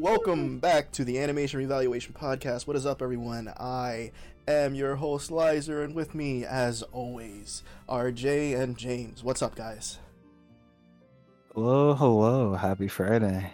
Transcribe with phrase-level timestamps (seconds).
[0.00, 2.66] welcome back to the Animation Revaluation Podcast.
[2.66, 3.52] What is up, everyone?
[3.58, 4.12] I
[4.48, 9.22] am your host, Lizer, and with me, as always, are Jay and James.
[9.22, 9.98] What's up, guys?
[11.54, 12.54] Hello, hello.
[12.54, 13.52] Happy Friday.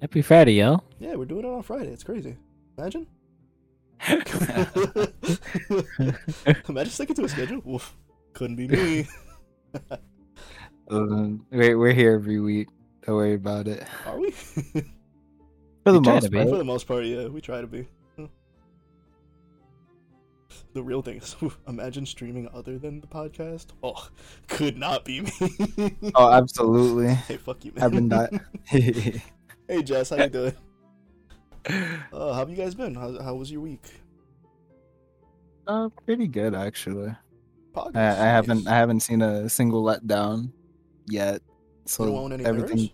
[0.00, 0.82] Happy Friday, yo.
[0.98, 1.90] Yeah, we're doing it on Friday.
[1.90, 2.38] It's crazy.
[2.78, 3.06] Imagine.
[6.70, 7.62] Imagine sticking to a schedule.
[7.68, 7.94] Oof,
[8.32, 9.06] couldn't be me.
[10.90, 12.66] Um, we're, we're here every week.
[13.02, 13.86] Don't worry about it.
[14.06, 14.34] Are we?
[15.90, 16.48] For the most part.
[16.48, 17.88] For the most part, yeah, we try to be.
[20.72, 21.34] The real thing is,
[21.68, 23.66] imagine streaming other than the podcast.
[23.82, 24.08] Oh,
[24.46, 25.96] could not be me.
[26.14, 27.08] Oh, absolutely.
[27.14, 27.84] hey, fuck you, man.
[27.84, 28.30] I've been that.
[28.66, 30.54] hey, Jess, how you doing?
[31.66, 31.72] Uh,
[32.12, 32.94] how have you guys been?
[32.94, 33.82] How, how was your week?
[35.66, 37.14] uh, pretty good actually.
[37.74, 37.96] Podcast.
[37.96, 40.52] I, I haven't I haven't seen a single letdown
[41.06, 41.42] yet.
[41.84, 42.76] So you don't own any everything.
[42.76, 42.90] mirrors?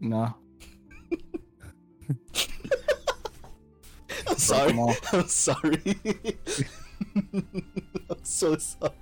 [0.00, 0.34] No.
[4.28, 4.72] I'm sorry.
[5.12, 5.98] I'm sorry.
[7.24, 8.92] I'm so sorry.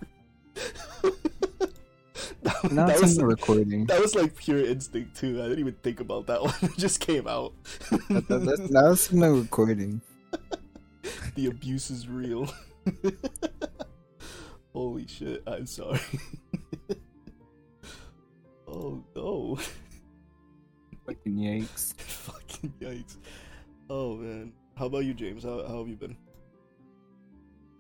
[2.42, 3.86] that, Now that was in the recording.
[3.86, 5.40] that was like pure instinct too.
[5.40, 6.54] I didn't even think about that one.
[6.62, 7.52] It just came out.
[7.90, 10.00] That, that, that's, now it's in the recording.
[11.34, 12.48] the abuse is real.
[14.72, 15.42] Holy shit!
[15.46, 16.00] I'm sorry.
[18.68, 19.58] oh no!
[21.08, 21.94] Fucking yikes.
[22.00, 23.16] Fucking yikes!
[23.88, 25.42] Oh man, how about you, James?
[25.42, 26.14] How how have you been?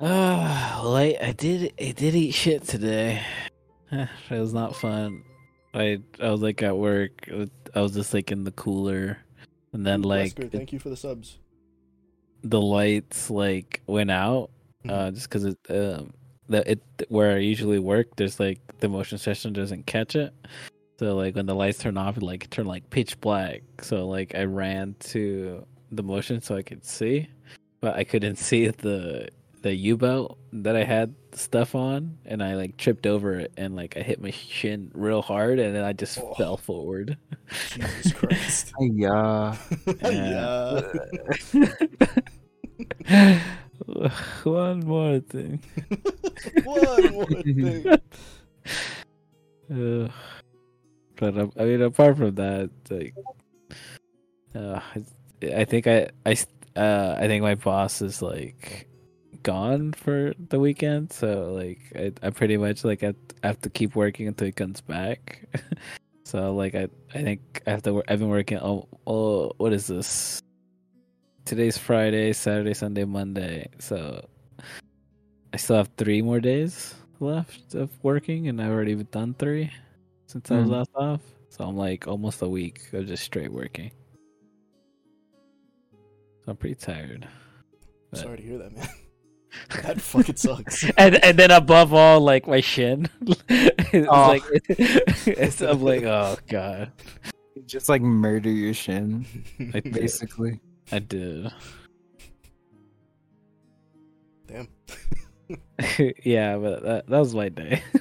[0.00, 3.20] Uh, well, I, I did I did eat shit today.
[3.92, 5.24] it was not fun.
[5.74, 7.28] I I was like at work.
[7.74, 9.18] I was just like in the cooler,
[9.74, 11.38] and then like Wesker, thank you for the subs.
[12.42, 14.48] the lights like went out.
[14.88, 16.14] Uh, just because it um
[16.48, 20.32] the it where I usually work, there's like the motion sensor doesn't catch it.
[20.98, 23.62] So like when the lights turn off, it like turn like pitch black.
[23.82, 27.28] So like I ran to the motion so I could see,
[27.80, 29.28] but I couldn't see the
[29.62, 33.74] the U belt that I had stuff on, and I like tripped over it and
[33.76, 36.34] like I hit my shin real hard, and then I just Oh.
[36.34, 37.16] fell forward.
[37.70, 38.72] Jesus Christ!
[38.80, 39.56] Yeah.
[40.02, 40.80] yeah.
[44.44, 45.62] One more thing.
[46.64, 47.86] One more thing.
[49.72, 50.08] Uh,
[51.18, 53.14] but um, I mean, apart from that, like,
[54.54, 54.80] uh,
[55.42, 56.36] I, think I, I,
[56.76, 58.88] uh, I think my boss is like
[59.42, 63.96] gone for the weekend, so like, I, I pretty much like I have to keep
[63.96, 65.44] working until he comes back.
[66.24, 68.02] so like, I, I think I have to.
[68.08, 68.58] I've been working.
[68.58, 70.40] Oh, oh, what is this?
[71.44, 73.68] Today's Friday, Saturday, Sunday, Monday.
[73.80, 74.24] So
[75.52, 79.72] I still have three more days left of working, and I've already done three
[80.28, 80.72] since I was Mhm.
[80.72, 81.20] last off.
[81.48, 83.90] So I'm like almost a week of just straight working.
[86.44, 87.26] So I'm pretty tired.
[88.10, 88.88] But- Sorry to hear that, man.
[89.82, 90.84] That fucking sucks.
[90.98, 93.08] and and then above all, like my shin,
[93.48, 94.28] it's Oh.
[94.28, 96.92] like it's, I'm like, oh god,
[97.66, 99.24] Just like murder your shin,
[99.74, 100.60] I, basically.
[100.92, 101.50] I did.
[104.46, 104.68] Damn.
[106.24, 107.82] yeah, but that that was my day.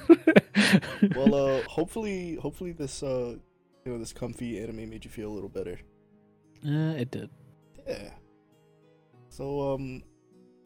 [1.14, 3.36] Well, uh, hopefully, hopefully this, uh,
[3.84, 5.78] you know, this comfy anime made you feel a little better.
[6.66, 7.30] uh, it did.
[7.86, 8.10] Yeah.
[9.30, 10.02] So, um,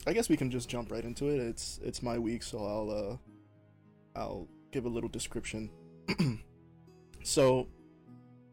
[0.07, 1.39] I guess we can just jump right into it.
[1.39, 5.71] It's it's my week, so I'll uh, I'll give a little description.
[7.23, 7.69] so,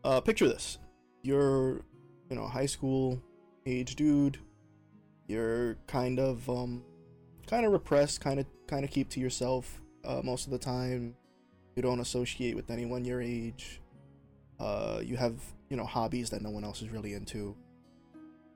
[0.03, 0.77] uh, picture this:
[1.23, 1.81] you're,
[2.29, 3.21] you know, high school
[3.65, 4.37] age dude.
[5.27, 6.83] You're kind of um,
[7.49, 11.15] kind of repressed, kind of kind of keep to yourself uh, most of the time.
[11.75, 13.81] You don't associate with anyone your age.
[14.59, 15.33] Uh, you have
[15.69, 17.55] you know hobbies that no one else is really into.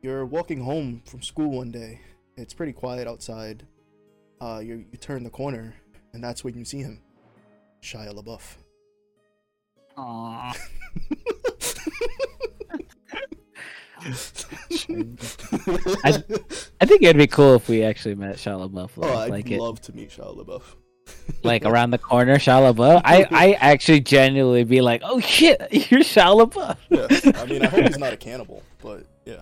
[0.02, 2.02] You're walking home from school one day.
[2.38, 3.66] It's pretty quiet outside.
[4.40, 5.74] Uh, you you turn the corner,
[6.14, 7.02] and that's when you see him,
[7.82, 8.58] Shia LaBeouf.
[16.04, 16.24] I-
[16.82, 18.92] I think it'd be cool if we actually met Shia LaBeouf.
[18.98, 20.64] oh, I'd like it, love to meet Shia LaBeouf.
[21.44, 23.02] like around the corner, Shia LaBeouf.
[23.06, 25.60] I, I actually genuinely be like, oh shit,
[25.90, 26.78] you're Shia LaBeouf.
[26.90, 29.42] yeah, I mean, I hope he's not a cannibal, but yeah.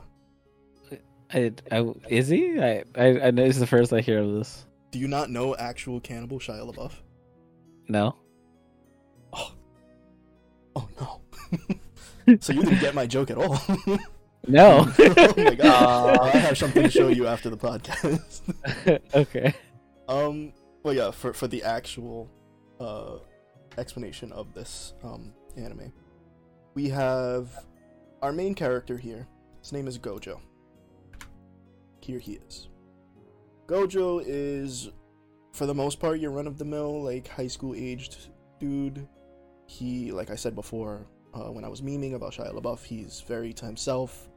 [1.33, 2.59] I, I, is he?
[2.59, 4.65] I, I, I know is the first I hear of this.
[4.91, 6.91] Do you not know actual cannibal Shia LaBeouf?
[7.87, 8.15] No.
[9.33, 9.53] Oh.
[10.75, 11.21] Oh no.
[12.39, 13.59] so you didn't get my joke at all.
[14.47, 14.91] No.
[14.99, 16.19] oh my god.
[16.21, 18.41] I have something to show you after the podcast.
[19.15, 19.53] okay.
[20.07, 20.53] Um,
[20.83, 22.29] well, yeah, for for the actual
[22.79, 23.17] uh
[23.77, 25.93] explanation of this um anime,
[26.73, 27.65] we have
[28.21, 29.27] our main character here,
[29.61, 30.39] his name is Gojo.
[32.01, 32.69] Here he is.
[33.67, 34.89] Gojo is,
[35.53, 38.29] for the most part, your run of the mill, like high school aged
[38.59, 39.07] dude.
[39.67, 43.53] He, like I said before, uh, when I was memeing about Shia LaBeouf, he's very
[43.53, 44.29] to himself,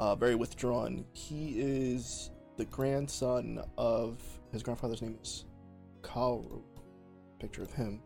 [0.00, 1.04] uh, very withdrawn.
[1.12, 4.20] He is the grandson of
[4.52, 5.44] his grandfather's name is
[6.02, 6.62] Kaoru.
[7.38, 8.02] Picture of him.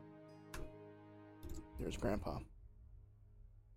[1.81, 2.38] There's Grandpa.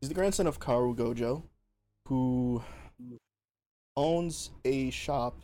[0.02, 1.44] He's the grandson of Kaoru Gojo,
[2.08, 2.62] who
[3.96, 5.42] owns a shop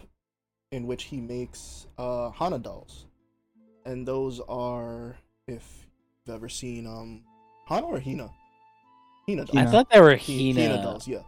[0.71, 3.07] in which he makes uh, Hana dolls,
[3.85, 5.17] and those are
[5.47, 5.87] if
[6.25, 7.23] you've ever seen um
[7.67, 8.29] Hana or Hina.
[9.27, 9.57] Hina dolls.
[9.57, 10.83] I thought they were Hina, Hina.
[10.83, 11.23] dolls, yeah.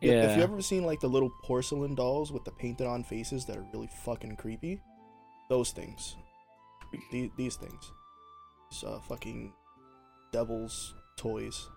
[0.00, 0.30] Yeah.
[0.30, 3.56] If you ever seen like the little porcelain dolls with the painted on faces that
[3.56, 4.80] are really fucking creepy,
[5.48, 6.16] those things.
[7.10, 7.92] These, these things.
[8.70, 9.52] These uh, fucking
[10.32, 11.68] devil's toys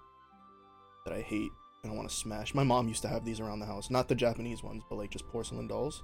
[1.06, 1.52] that I hate
[1.84, 2.54] and I want to smash.
[2.54, 3.90] My mom used to have these around the house.
[3.90, 6.04] Not the Japanese ones, but like just porcelain dolls.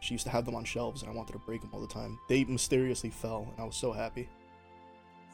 [0.00, 1.86] She used to have them on shelves and I wanted to break them all the
[1.86, 2.18] time.
[2.28, 4.28] They mysteriously fell and I was so happy.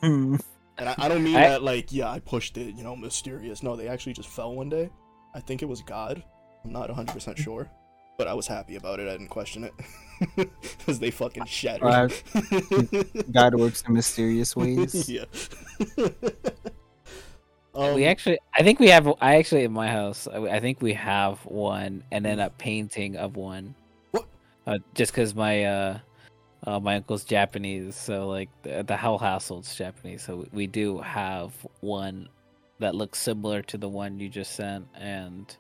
[0.03, 0.37] Hmm.
[0.79, 3.63] And I, I don't mean I- that like, yeah, I pushed it, you know, mysterious.
[3.63, 4.91] No, they actually just fell one day.
[5.37, 6.25] I think it was God.
[6.65, 7.69] I'm not 100% sure.
[8.17, 9.07] But I was happy about it.
[9.07, 9.75] I didn't question it.
[10.79, 11.83] Because they fucking shattered.
[11.83, 12.23] Right.
[13.33, 15.11] God works in mysterious ways.
[15.11, 15.25] yeah.
[17.75, 19.07] um, we actually, I think we have.
[19.21, 23.17] I actually in my house, I, I think we have one, and then a painting
[23.17, 23.75] of one.
[24.13, 24.25] What?
[24.67, 25.99] Uh, just because my uh,
[26.67, 31.53] uh, my uncle's Japanese, so like the, the whole household's Japanese, so we do have
[31.81, 32.31] one
[32.79, 35.57] that looks similar to the one you just sent, and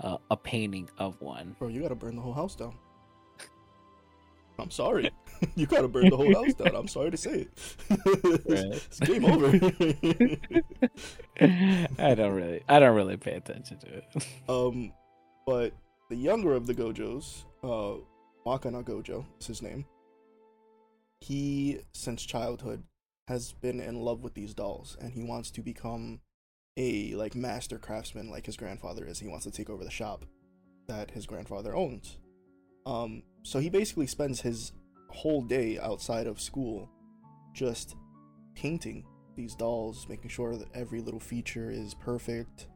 [0.00, 1.56] uh, a painting of one.
[1.58, 2.74] Bro, you gotta burn the whole house down.
[4.58, 5.10] I'm sorry.
[5.54, 6.74] you gotta burn the whole house down.
[6.74, 7.76] I'm sorry to say it.
[7.88, 8.82] Right.
[8.86, 9.48] it's game over.
[11.98, 14.04] I don't really, I don't really pay attention to it.
[14.48, 14.92] Um,
[15.46, 15.72] but
[16.08, 18.00] the younger of the Gojos, uh,
[18.46, 19.86] Wakana Gojo is his name.
[21.20, 22.82] He, since childhood,
[23.28, 26.20] has been in love with these dolls, and he wants to become
[26.76, 29.18] a like master craftsman like his grandfather is.
[29.18, 30.24] He wants to take over the shop
[30.86, 32.18] that his grandfather owns.
[32.86, 34.72] Um, so he basically spends his
[35.08, 36.88] whole day outside of school
[37.52, 37.96] just
[38.54, 39.04] painting
[39.36, 42.68] these dolls, making sure that every little feature is perfect,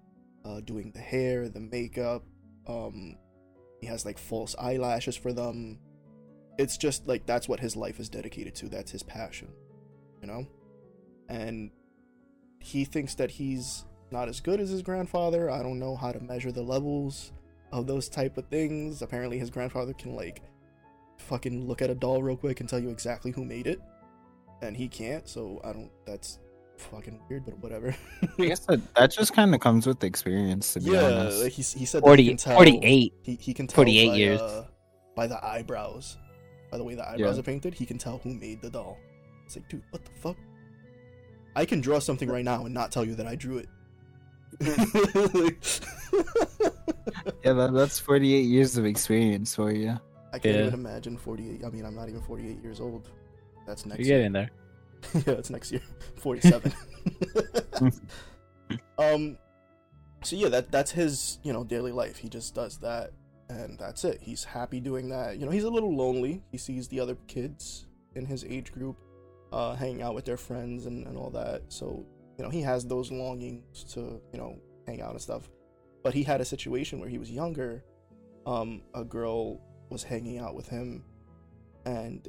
[0.44, 2.24] uh, doing the hair, the makeup.
[2.66, 3.16] Um,
[3.80, 5.78] he has like false eyelashes for them.
[6.58, 8.68] It's just like that's what his life is dedicated to.
[8.68, 9.48] That's his passion,
[10.20, 10.46] you know?
[11.28, 11.70] And
[12.64, 15.50] he thinks that he's not as good as his grandfather.
[15.50, 17.30] I don't know how to measure the levels
[17.72, 19.02] of those type of things.
[19.02, 20.40] Apparently, his grandfather can like
[21.18, 23.80] fucking look at a doll real quick and tell you exactly who made it,
[24.62, 25.28] and he can't.
[25.28, 25.90] So I don't.
[26.06, 26.38] That's
[26.78, 27.94] fucking weird, but whatever.
[28.38, 31.42] I guess that, that just kind of comes with the experience to be yeah, honest.
[31.42, 33.12] like he, he said that he can tell, 48.
[33.22, 34.40] He, he can tell 48 by, years.
[34.40, 34.66] uh,
[35.14, 36.16] by the eyebrows,
[36.70, 37.40] by the way the eyebrows Yeah.
[37.40, 37.74] are painted.
[37.74, 38.96] He can tell who made the doll.
[39.44, 40.36] It's like, dude, what the fuck?
[41.56, 43.68] I can draw something right now and not tell you that I drew it.
[47.44, 49.98] Yeah, that, that's 48 years of experience for you.
[50.32, 50.62] I can't Yeah.
[50.62, 51.62] even imagine 48.
[51.64, 53.10] I mean, I'm not even 48 years old.
[53.66, 54.18] That's next You year.
[54.20, 54.50] get in there.
[55.14, 55.82] yeah, it's next year.
[56.16, 56.72] 47.
[58.98, 59.36] um
[60.22, 62.16] so yeah, that that's his, you know, daily life.
[62.16, 63.12] He just does that
[63.50, 64.18] and that's it.
[64.22, 65.38] He's happy doing that.
[65.38, 66.42] You know, he's a little lonely.
[66.50, 68.96] He sees the other kids in his age group
[69.54, 71.62] uh hanging out with their friends and, and all that.
[71.68, 72.04] So,
[72.36, 74.00] you know, he has those longings to,
[74.32, 75.48] you know, hang out and stuff.
[76.02, 77.84] But he had a situation where he was younger.
[78.46, 81.04] Um a girl was hanging out with him
[81.86, 82.28] and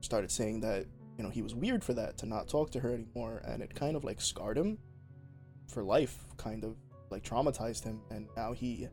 [0.00, 2.92] started saying that you know he was weird for that to not talk to her
[2.92, 4.78] anymore and it kind of like scarred him
[5.68, 6.76] for life kind of
[7.10, 8.88] like traumatized him and now he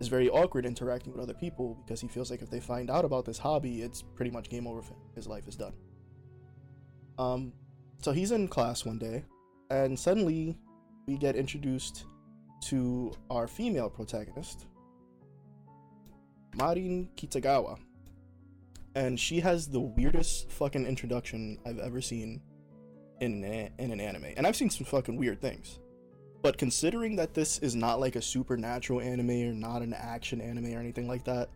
[0.00, 3.04] is very awkward interacting with other people because he feels like if they find out
[3.04, 5.72] about this hobby it's pretty much game over for him his life is done
[7.20, 7.52] um
[8.00, 9.22] so he's in class one day
[9.70, 10.56] and suddenly
[11.06, 12.04] we get introduced
[12.60, 14.66] to our female protagonist
[16.54, 17.78] marin kitagawa
[18.94, 22.40] and she has the weirdest fucking introduction I've ever seen
[23.20, 24.32] in an, in an anime.
[24.36, 25.78] And I've seen some fucking weird things.
[26.42, 30.74] But considering that this is not like a supernatural anime or not an action anime
[30.74, 31.50] or anything like that,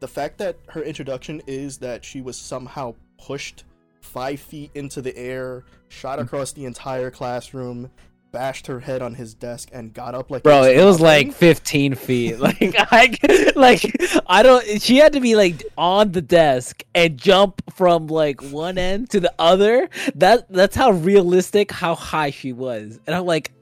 [0.00, 3.64] the fact that her introduction is that she was somehow pushed
[4.06, 7.90] five feet into the air, shot across the entire classroom,
[8.32, 11.94] bashed her head on his desk, and got up like Bro, it was like 15
[11.94, 12.38] feet.
[12.46, 13.96] Like I like
[14.26, 18.78] I don't she had to be like on the desk and jump from like one
[18.78, 19.88] end to the other.
[20.14, 23.00] That that's how realistic how high she was.
[23.06, 23.52] And I'm like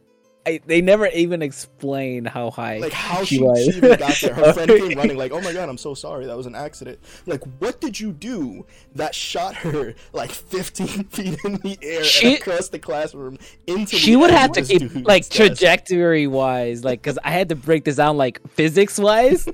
[0.47, 2.79] I, they never even explain how high.
[2.79, 3.65] like how she she, was.
[3.65, 4.35] she even got there.
[4.35, 6.27] Her friend came running like, "Oh my god, I'm so sorry.
[6.27, 11.39] That was an accident." Like, what did you do that shot her like 15 feet
[11.45, 13.97] in the air She- across the classroom into?
[13.97, 17.97] she would have to keep like trajectory wise, like because I had to break this
[17.97, 19.49] down like physics wise.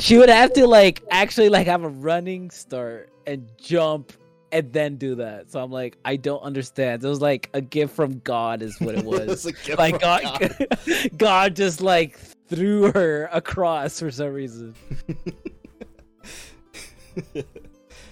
[0.00, 4.12] she would have to like actually like have a running start and jump
[4.52, 5.50] and then do that.
[5.50, 7.04] So I'm like, I don't understand.
[7.04, 9.20] It was like a gift from God, is what it was.
[9.20, 11.10] It's a gift like from God, God.
[11.16, 14.74] God just like threw her across for some reason.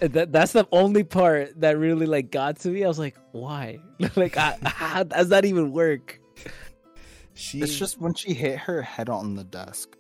[0.01, 2.85] That that's the only part that really like got to me.
[2.85, 3.81] I was like, why?
[4.15, 6.21] like, I, how does that even work?
[7.35, 9.98] She It's just when she hit her head on the desk.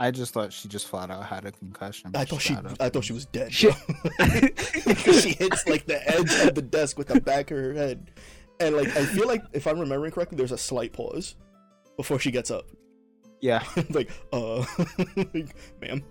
[0.00, 2.10] I just thought she just flat out had a concussion.
[2.14, 2.80] I thought she, got.
[2.80, 3.52] I thought she was dead.
[3.52, 3.70] She-
[4.18, 8.10] Because she hits like the edge of the desk with the back of her head,
[8.60, 11.36] and like I feel like if I'm remembering correctly, there's a slight pause
[11.98, 12.64] before she gets up.
[13.42, 14.58] Yeah, like, uh,
[15.16, 16.02] like, ma'am.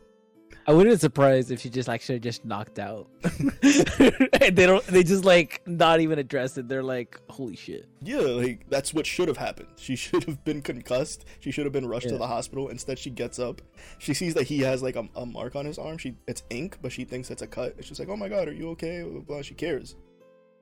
[0.69, 3.07] I wouldn't be surprised if she just actually just knocked out.
[3.63, 4.85] they don't.
[4.85, 6.67] They just like not even address it.
[6.67, 7.89] They're like, holy shit.
[8.03, 9.69] Yeah, like that's what should have happened.
[9.77, 11.25] She should have been concussed.
[11.39, 12.67] She should have been rushed to the hospital.
[12.67, 13.63] Instead, she gets up.
[13.97, 15.97] She sees that he has like a, a mark on his arm.
[15.97, 17.75] She it's ink, but she thinks it's a cut.
[17.75, 19.41] And she's like, "Oh my god, are you okay?" Blah, blah, blah.
[19.41, 19.95] She cares,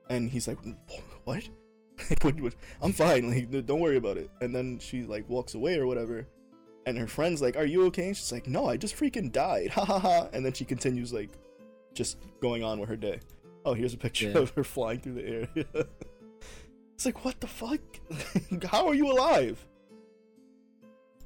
[0.08, 0.56] and he's like,
[1.24, 1.46] "What?
[2.08, 2.54] Like, what, what?
[2.80, 3.28] I'm fine.
[3.28, 6.26] Like, don't worry about it." And then she like walks away or whatever.
[6.88, 9.70] And her friend's like, "Are you okay?" And she's like, "No, I just freaking died."
[9.76, 10.28] Ha ha ha.
[10.32, 11.30] And then she continues like,
[11.94, 13.20] just going on with her day.
[13.64, 14.38] Oh, here's a picture Yeah.
[14.38, 15.48] of her flying through the air.
[16.94, 17.78] It's like, what the fuck?
[18.72, 19.64] How are you alive?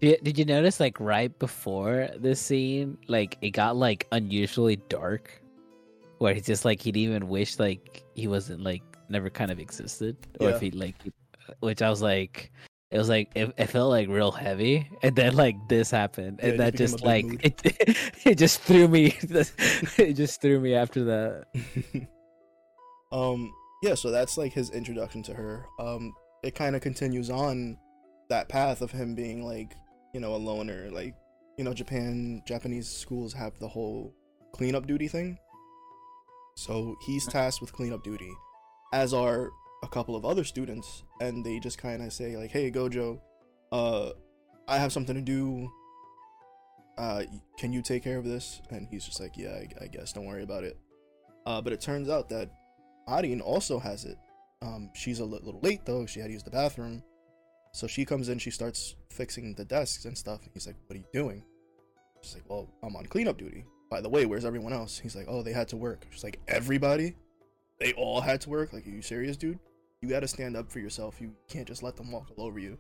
[0.01, 5.41] Did, you notice like right before this scene, like it got like unusually dark,
[6.19, 10.17] where he's just like he'd even wish like he wasn't like never kind of existed,
[10.41, 10.57] or Yeah.
[10.57, 10.97] if he like,
[11.49, 12.51] uh, which I was like,
[12.93, 16.53] it was like it, it felt like real heavy, and then like this happened, and
[16.53, 17.61] it that just like it,
[18.27, 21.47] it just threw me, it just threw me after that.
[23.13, 23.51] um,
[23.83, 25.65] yeah, so that's like his introduction to her.
[25.81, 27.79] Um, it kind of continues on
[28.29, 29.75] that path of him being like,
[30.13, 30.91] you know, a loner.
[30.91, 31.15] Like,
[31.57, 34.15] you know, Japan, Japanese schools have the whole
[34.53, 35.39] cleanup duty thing.
[36.57, 38.31] So he's tasked with cleanup duty,
[38.93, 39.51] as are
[39.83, 43.21] a couple of other students, and they just kind of say like, "Hey, Gojo,
[43.73, 44.11] uh,
[44.69, 45.71] I have something to do.
[46.99, 47.25] Uh,
[47.59, 50.13] can you take care of this?" And he's just like, "Yeah, I, I guess.
[50.13, 50.79] Don't worry about it."
[51.47, 52.51] Uh, but it turns out that
[53.09, 54.17] Marin also has it.
[54.63, 56.07] Um, she's a li- little late though.
[56.07, 57.03] She had to use the bathroom,
[57.73, 58.39] so she comes in.
[58.39, 60.43] She starts fixing the desks and stuff.
[60.43, 61.43] and He's like, "What are you doing?"
[62.23, 64.99] She's like, "Well, I'm on cleanup duty." By the way, where's everyone else?
[64.99, 67.17] He's like, "Oh, they had to work." She's like, "Everybody?
[67.81, 68.73] They all had to work?
[68.73, 69.59] Like, are you serious, dude?
[70.03, 71.21] You got to stand up for yourself.
[71.21, 72.79] You can't just let them walk all over you."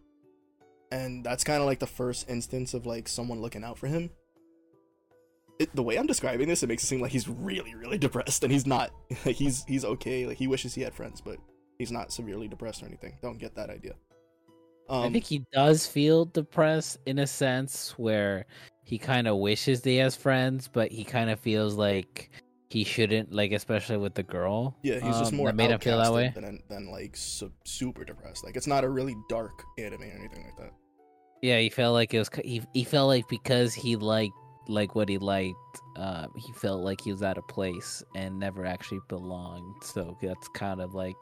[0.90, 4.10] And that's kind of like the first instance of like someone looking out for him.
[5.58, 8.42] It, the way I'm describing this, it makes it seem like he's really, really depressed,
[8.42, 8.90] and he's not.
[9.24, 10.26] Like he's he's okay.
[10.26, 11.38] Like he wishes he had friends, but
[11.78, 13.16] he's not severely depressed or anything.
[13.22, 13.94] Don't get that idea.
[14.88, 18.46] Um, I think he does feel depressed in a sense where
[18.84, 22.30] he kind of wishes he has friends, but he kind of feels like
[22.72, 24.76] he shouldn't, like especially with the girl.
[24.82, 26.32] yeah, he's just um, more that made him feel that way.
[26.34, 28.44] than than like su- super depressed.
[28.44, 30.72] Like it's not a really dark anime or anything like that.
[31.42, 32.30] Yeah, he felt like it was.
[32.44, 34.32] He he felt like because he liked
[34.68, 35.56] like what he liked,
[35.96, 39.82] uh, he felt like he was out of place and never actually belonged.
[39.82, 41.16] So that's kind of like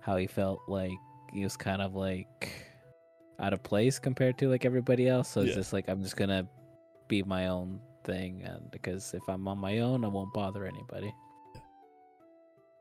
[0.00, 0.96] how he felt like
[1.32, 2.50] he was kind of like
[3.38, 5.28] out of place compared to like everybody else.
[5.28, 5.56] So it's Yeah.
[5.56, 6.48] just like I'm just gonna
[7.06, 11.12] be my own thing, and because if I'm on my own, I won't bother anybody.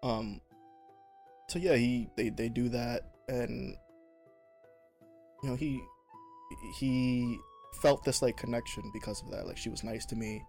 [0.03, 0.39] Um,
[1.49, 3.75] so yeah, he they they do that, and
[5.43, 5.81] you know he
[6.77, 7.37] he
[7.81, 9.47] felt this like connection because of that.
[9.47, 10.43] Like she was nice to me.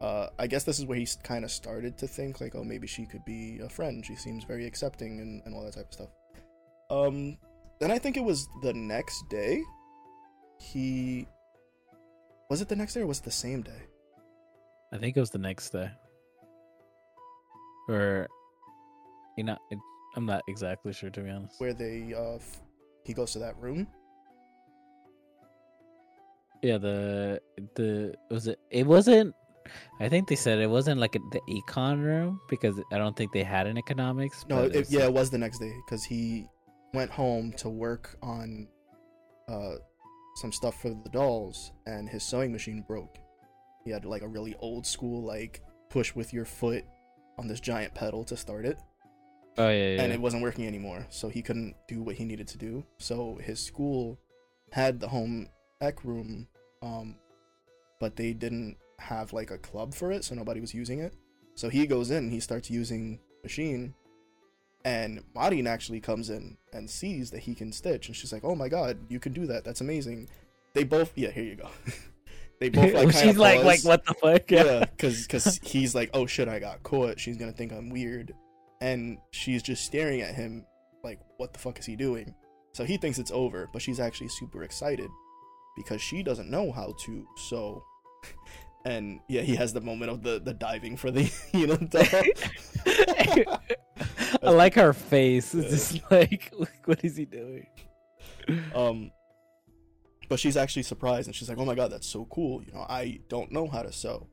[0.00, 2.86] Uh, I guess this is where he kind of started to think like, oh, maybe
[2.86, 4.04] she could be a friend.
[4.04, 6.08] She seems very accepting and, and all that type of stuff.
[6.90, 7.38] Um,
[7.80, 9.62] then I think it was the next day.
[10.60, 11.26] He
[12.50, 13.86] was it the next day or was it the same day?
[14.92, 15.90] I think it was the next day,
[17.88, 18.28] or
[19.36, 19.78] you know, it,
[20.16, 21.60] I'm not exactly sure to be honest.
[21.60, 22.62] Where they uh, f-
[23.04, 23.86] he goes to that room.
[26.62, 27.40] Yeah, the
[27.74, 28.58] the was it?
[28.70, 29.34] It wasn't.
[30.00, 33.32] I think they said it wasn't like a, the econ room because I don't think
[33.32, 34.44] they had an economics.
[34.48, 36.46] No, but it, yeah, like- it was the next day because he
[36.94, 38.68] went home to work on
[39.48, 39.74] uh,
[40.36, 43.18] some stuff for the dolls, and his sewing machine broke.
[43.86, 46.84] He had like a really old school like push with your foot
[47.38, 48.78] on this giant pedal to start it,
[49.56, 50.02] Oh yeah, yeah.
[50.02, 51.06] and it wasn't working anymore.
[51.08, 52.84] So he couldn't do what he needed to do.
[52.98, 54.18] So his school
[54.72, 55.48] had the home
[55.80, 56.48] ec room,
[56.82, 57.14] um,
[58.00, 61.14] but they didn't have like a club for it, so nobody was using it.
[61.54, 63.94] So he goes in, he starts using machine,
[64.84, 68.56] and Marin actually comes in and sees that he can stitch, and she's like, "Oh
[68.56, 69.62] my god, you can do that!
[69.62, 70.28] That's amazing."
[70.74, 71.70] They both, yeah, here you go.
[72.60, 74.50] they both like She's like, like, what the fuck?
[74.50, 78.32] yeah, because because he's like, "Oh shit, I got caught." She's gonna think I'm weird,
[78.80, 80.64] and she's just staring at him
[81.04, 82.34] like, "What the fuck is he doing?"
[82.72, 85.08] So he thinks it's over, but she's actually super excited
[85.76, 87.82] because she doesn't know how to sew.
[88.84, 91.76] And yeah, he has the moment of the the diving for the you know.
[94.42, 95.54] I like her face.
[95.54, 96.00] It's Yeah.
[96.00, 96.52] just like,
[96.84, 97.66] what is he doing?
[98.76, 99.10] um
[100.28, 102.62] but she's actually surprised and she's like oh my god that's so cool.
[102.62, 104.26] You know i don't know how to sew.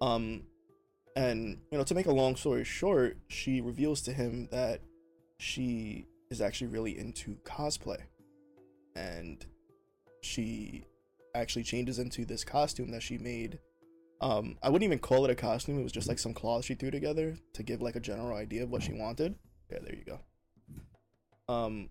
[0.00, 0.42] Um
[1.16, 4.80] and you know to make a long story short she reveals to him that
[5.38, 8.00] she is actually really into cosplay.
[8.96, 9.44] And
[10.22, 10.84] she
[11.34, 13.58] actually changes into this costume that she made.
[14.20, 15.78] Um i wouldn't even call it a costume.
[15.78, 18.62] It was just like some cloth she threw together to give like a general idea
[18.64, 19.36] of what she wanted.
[19.70, 21.52] Yeah there you go.
[21.52, 21.90] Um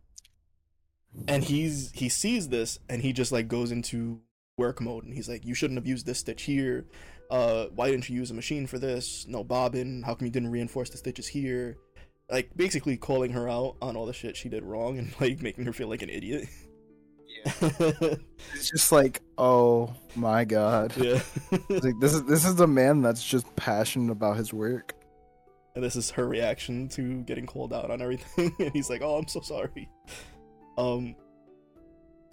[1.27, 4.21] and he's he sees this and he just like goes into
[4.57, 6.85] work mode and he's like you shouldn't have used this stitch here.
[7.29, 9.25] Uh why didn't you use a machine for this?
[9.27, 10.03] No bobbin.
[10.03, 11.77] How come you didn't reinforce the stitches here?
[12.29, 15.65] Like basically calling her out on all the shit she did wrong and like making
[15.65, 16.47] her feel like an idiot.
[18.55, 20.93] It's just like, oh my god.
[20.97, 21.21] yeah.
[21.69, 24.93] Like this is this is a man that's just passionate about his work.
[25.75, 28.53] and this is her reaction to getting called out on everything.
[28.59, 29.87] And he's like oh i'm so sorry
[30.77, 31.15] um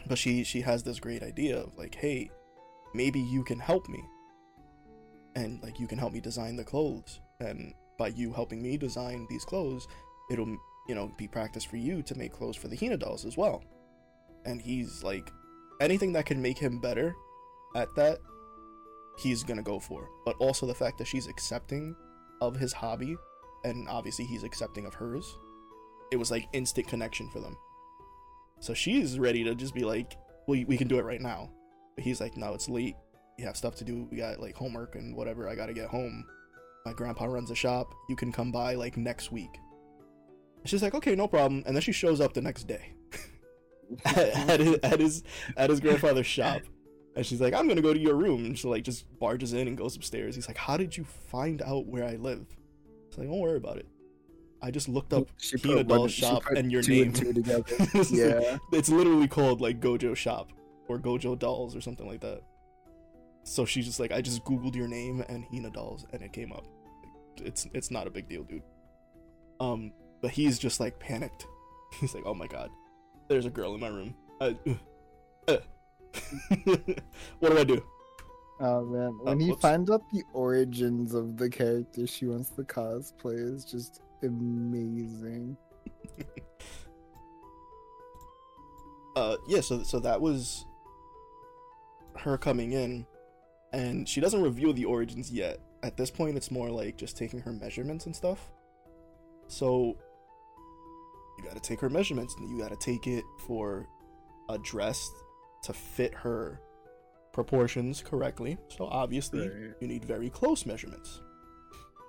[0.07, 2.30] but she she has this great idea of like hey
[2.94, 4.02] maybe you can help me.
[5.37, 7.20] And like you can help me design the clothes.
[7.40, 9.87] And by you helping me design these clothes
[10.30, 10.48] it'll
[10.88, 13.62] you know be practice for you to make clothes for the hina dolls as well.
[14.46, 15.30] And he's like
[15.80, 17.14] anything that can make him better
[17.74, 18.18] at that
[19.18, 20.09] he's gonna go for.
[20.24, 21.94] But also the fact that she's accepting
[22.40, 23.16] of his hobby
[23.64, 25.38] and obviously he's accepting of hers
[26.11, 27.57] it was like instant connection for them
[28.61, 31.51] so she's ready to just be like we, we can do it right now.
[31.97, 32.97] But he's like no it's late.
[33.38, 34.09] We have stuff to do.
[34.11, 35.49] We got like homework and whatever.
[35.49, 36.25] I gotta get home.
[36.85, 37.95] My grandpa runs a shop.
[38.09, 39.59] You can come by like next week.
[40.64, 41.62] She's like okay no problem.
[41.67, 42.95] And then she shows up the next day
[44.05, 45.23] at, at his, at his
[45.57, 46.62] at his grandfather's shop.
[47.17, 48.45] And she's like i'm gonna go to your room.
[48.45, 50.35] And she like just barges in and goes upstairs.
[50.35, 52.47] He's like how did you find out where i live?
[53.09, 53.87] It's like don't worry about it
[54.66, 56.92] i just looked up She Hina put doll one- she shop put and your two
[56.92, 57.64] name and two together.
[57.94, 58.57] It's yeah.
[58.72, 60.48] it's literally called like Gojo Shop
[60.88, 62.40] or Gojo Dolls or something like that.
[63.44, 66.50] So she's just like, I just googled your name and Hina Dolls, and it came
[66.53, 66.64] up.
[67.37, 68.62] It's it's not a big deal, dude.
[69.61, 71.46] Um, but he's just like panicked.
[72.00, 72.70] He's like, oh my god,
[73.29, 74.14] there's a girl in my room.
[74.40, 74.53] Uh,
[75.46, 75.59] uh.
[77.38, 77.83] what do I do?
[78.61, 79.62] Oh man, when Uh, he whoops.
[79.62, 85.56] finds out the origins of the character she wants to cosplay is just amazing.
[89.16, 90.64] uh yeah so so that was
[92.16, 93.06] her coming in
[93.72, 97.40] and she doesn't reveal the origins yet at this point it's more like just taking
[97.40, 98.50] her measurements and stuff
[99.46, 99.96] so
[101.38, 103.87] you got to take her measurements and you got to take it for
[104.48, 105.10] a dress
[105.62, 106.60] to fit her
[107.32, 109.74] proportions correctly so obviously Right.
[109.80, 111.20] you need very close measurements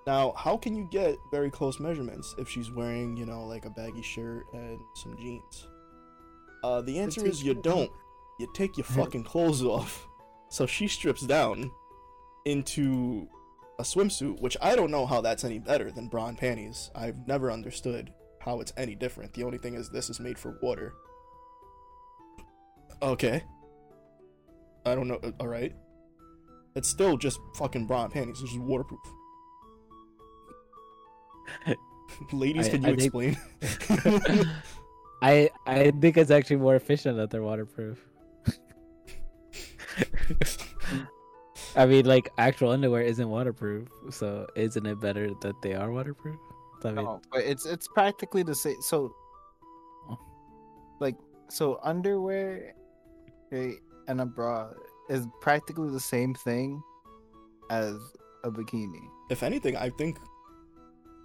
[0.08, 3.70] now how can you get very close measurements if she's wearing you know like a
[3.70, 5.68] baggy shirt and some jeans
[6.64, 7.92] uh, the answer is you don't.
[8.40, 10.08] You take your fucking clothes off.
[10.50, 11.70] So she strips down
[12.46, 13.28] into
[13.78, 16.90] a swimsuit, which I don't know how that's any better than bra and panties.
[16.96, 19.34] I've never understood how it's any different.
[19.34, 20.96] The only thing is this is made for water.
[23.00, 23.44] Okay.
[24.88, 25.20] I don't know.
[25.24, 25.76] uh, All right.
[26.76, 28.42] It's still just fucking bra and panties.
[28.42, 29.02] It's just waterproof.
[32.32, 33.38] Ladies, I- can you I think- explain?
[35.22, 38.06] I I think it's actually more efficient that they're waterproof.
[41.76, 46.38] I mean, like actual underwear isn't waterproof, so isn't it better that they are waterproof?
[46.84, 48.82] I mean, No, but it's it's practically the same.
[48.82, 49.14] So,
[51.00, 51.16] like,
[51.50, 52.74] so underwear,
[53.52, 53.76] right,
[54.08, 54.70] and a bra
[55.10, 56.82] is practically the same thing
[57.70, 57.96] as
[58.44, 59.02] a bikini.
[59.32, 60.18] if anything, I think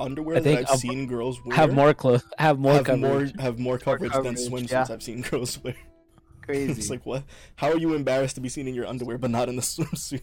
[0.01, 2.99] underwear I think that I've a- seen girls wear have more clothes, have more have
[2.99, 4.87] more have more coverage, than coverage, swimsuits yeah.
[4.91, 5.75] I've seen girls wear.
[6.43, 6.73] Crazy.
[6.73, 7.25] it's like what?
[7.57, 10.23] How are you embarrassed to be seen in your underwear but not in the swimsuit?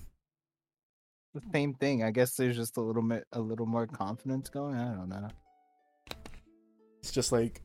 [1.33, 2.03] the same thing.
[2.03, 4.75] I guess there's just a little bit, a little more confidence going.
[4.75, 5.27] I don't know.
[6.99, 7.61] It's just like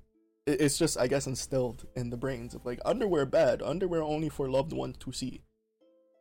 [0.46, 4.48] it's just I guess instilled in the brains of like underwear bad, underwear only for
[4.50, 5.42] loved ones to see,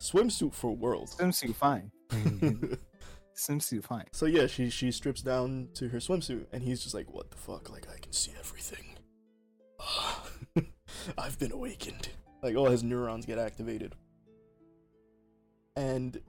[0.01, 1.09] swimsuit for world.
[1.09, 1.91] Swimsuit fine.
[2.11, 2.73] Mm-hmm.
[3.35, 4.05] Swimsuit fine.
[4.11, 7.37] so yeah, she she strips down to her swimsuit, and he's just like, "What the
[7.37, 7.69] fuck?
[7.69, 8.95] Like I can see everything.
[11.17, 12.09] I've been awakened."
[12.43, 13.95] Like all his neurons get activated,
[15.75, 16.19] and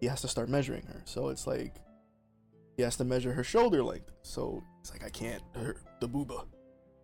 [0.00, 1.02] he has to start measuring her.
[1.04, 1.76] So it's like
[2.76, 4.12] he has to measure her shoulder length.
[4.22, 5.42] So it's like I can't.
[5.54, 6.46] Her the booba,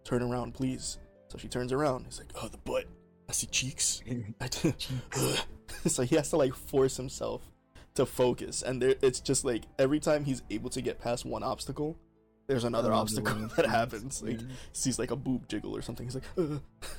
[0.04, 0.98] turn around, please.
[1.28, 2.04] So she turns around.
[2.06, 2.86] He's like, "Oh, the butt.
[3.28, 4.02] I see cheeks."
[4.40, 4.74] I d-
[5.88, 7.42] so he has to like force himself
[7.94, 11.42] to focus, and there, it's just like every time he's able to get past one
[11.42, 11.98] obstacle,
[12.46, 14.22] there's another obstacle that happens.
[14.22, 14.46] Like Yeah.
[14.72, 16.06] sees like a boob jiggle or something.
[16.06, 16.60] He's like, "Ugh."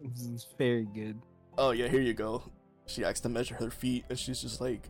[0.00, 1.20] This is very good.
[1.58, 2.42] "Oh yeah, here you go."
[2.86, 4.88] She asks to measure her feet, and she's just like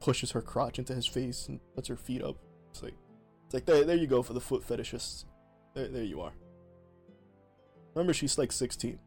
[0.00, 2.36] pushes her crotch into his face and puts her feet up.
[2.70, 2.94] It's like,
[3.46, 5.24] it's like there, there you go for the foot fetishists.
[5.74, 6.32] There, there you are.
[7.94, 8.98] Remember, she's like 16.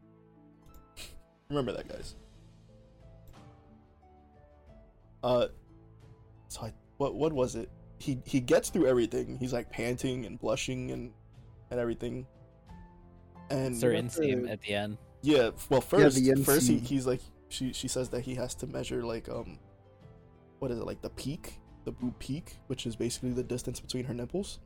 [1.48, 2.16] Remember that, guys.
[5.22, 5.46] Uh,
[6.48, 7.70] so I, what what was it?
[7.98, 9.36] He he gets through everything.
[9.38, 11.12] He's like panting and blushing and
[11.70, 12.26] and everything.
[13.50, 14.98] And It's their inseam at the end.
[15.22, 18.66] yeah, well, first, the first he, he's like, she she says that he has to
[18.66, 19.58] measure like um,
[20.60, 24.04] what is it like the peak, the boob peak, which is basically the distance between
[24.04, 24.60] her nipples.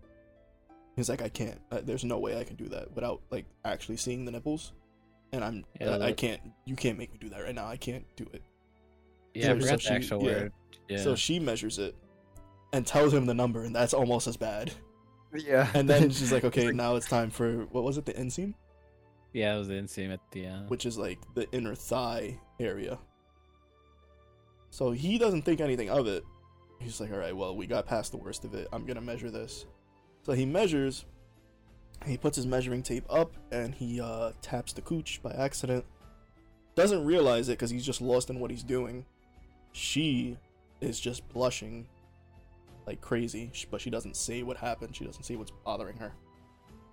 [0.96, 1.60] He's like, I can't.
[1.72, 4.72] Uh, there's no way I can do that without like actually seeing the nipples,
[5.32, 6.40] and I'm Yeah, I, I can't.
[6.66, 7.66] You can't make me do that right now.
[7.66, 8.42] I can't do it.
[9.34, 10.32] Yeah, So I forgot she- the actual yeah.
[10.32, 10.52] word.
[10.88, 10.98] Yeah.
[10.98, 11.94] So she measures it,
[12.72, 14.72] and tells him the number, and that's almost as bad.
[15.34, 15.68] Yeah.
[15.74, 18.54] And then she's like, okay, like- now it's time for what was it, the inseam,
[19.32, 20.70] yeah, it was the inseam at the end.
[20.70, 22.98] which is like the inner thigh area.
[24.70, 26.24] So he doesn't think anything of it.
[26.80, 28.68] He's like, all right, well, we got past the worst of it.
[28.72, 29.66] I'm gonna measure this.
[30.22, 31.04] So he measures.
[32.06, 35.84] He puts his measuring tape up and he uh, taps the cooch by accident.
[36.74, 39.06] Doesn't realize it because he's just lost in what he's doing.
[39.74, 40.38] She
[40.80, 41.86] is just blushing
[42.86, 44.94] like crazy, but she doesn't say what happened.
[44.94, 46.12] She doesn't see what's bothering her.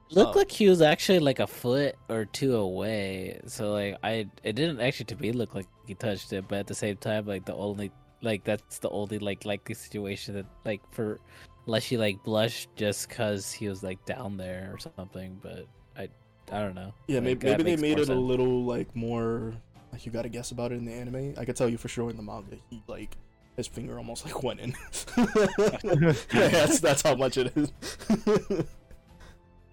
[0.09, 3.39] Looked like he was actually like a foot or two away.
[3.45, 6.67] So like I, it didn't actually to me look like he touched it, but at
[6.67, 7.91] the same time, like the only
[8.21, 11.19] like that's the only like likely situation that like for
[11.65, 15.39] unless she like blushed just because he was like down there or something.
[15.41, 15.65] But
[15.95, 16.09] I,
[16.51, 16.93] I don't know.
[17.07, 19.53] Yeah, Like, maybe, maybe they made it a little like more
[19.91, 21.34] like you got to guess about it in the anime.
[21.38, 23.17] I could tell you for sure in the manga, he like
[23.58, 24.73] his finger almost like went in.
[25.17, 25.25] yeah,
[26.32, 27.71] that's that's how much it is.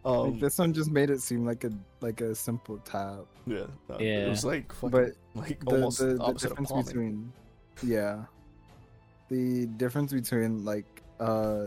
[0.05, 3.27] Like, um, this one just made it seem like a like a simple tap.
[3.47, 6.71] yeah, no, it was like fucking, But like The, almost the, the opposite of difference
[6.71, 6.87] palming.
[6.87, 7.33] between
[7.83, 8.25] yeah.
[9.29, 11.67] The difference between like uh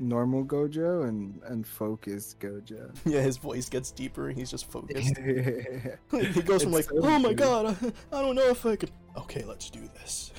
[0.00, 2.90] normal Gojo and and focused Gojo.
[3.04, 5.16] Yeah, his voice gets deeper and he's just focused.
[5.18, 8.90] he goes from like, so "Oh my god, I, I don't know if I could."
[9.16, 10.32] Okay, let's do this.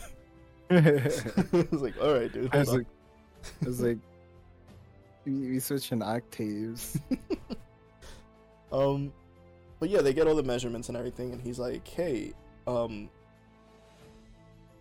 [0.70, 2.54] it's like, all right, dude.
[2.54, 2.88] I was on." like,
[3.62, 3.98] I was like,
[5.26, 6.98] we, we switching octaves.
[8.72, 9.12] Um,
[9.80, 12.34] but yeah, they get all the measurements and everything, and he's like, "Hey,
[12.68, 13.10] um,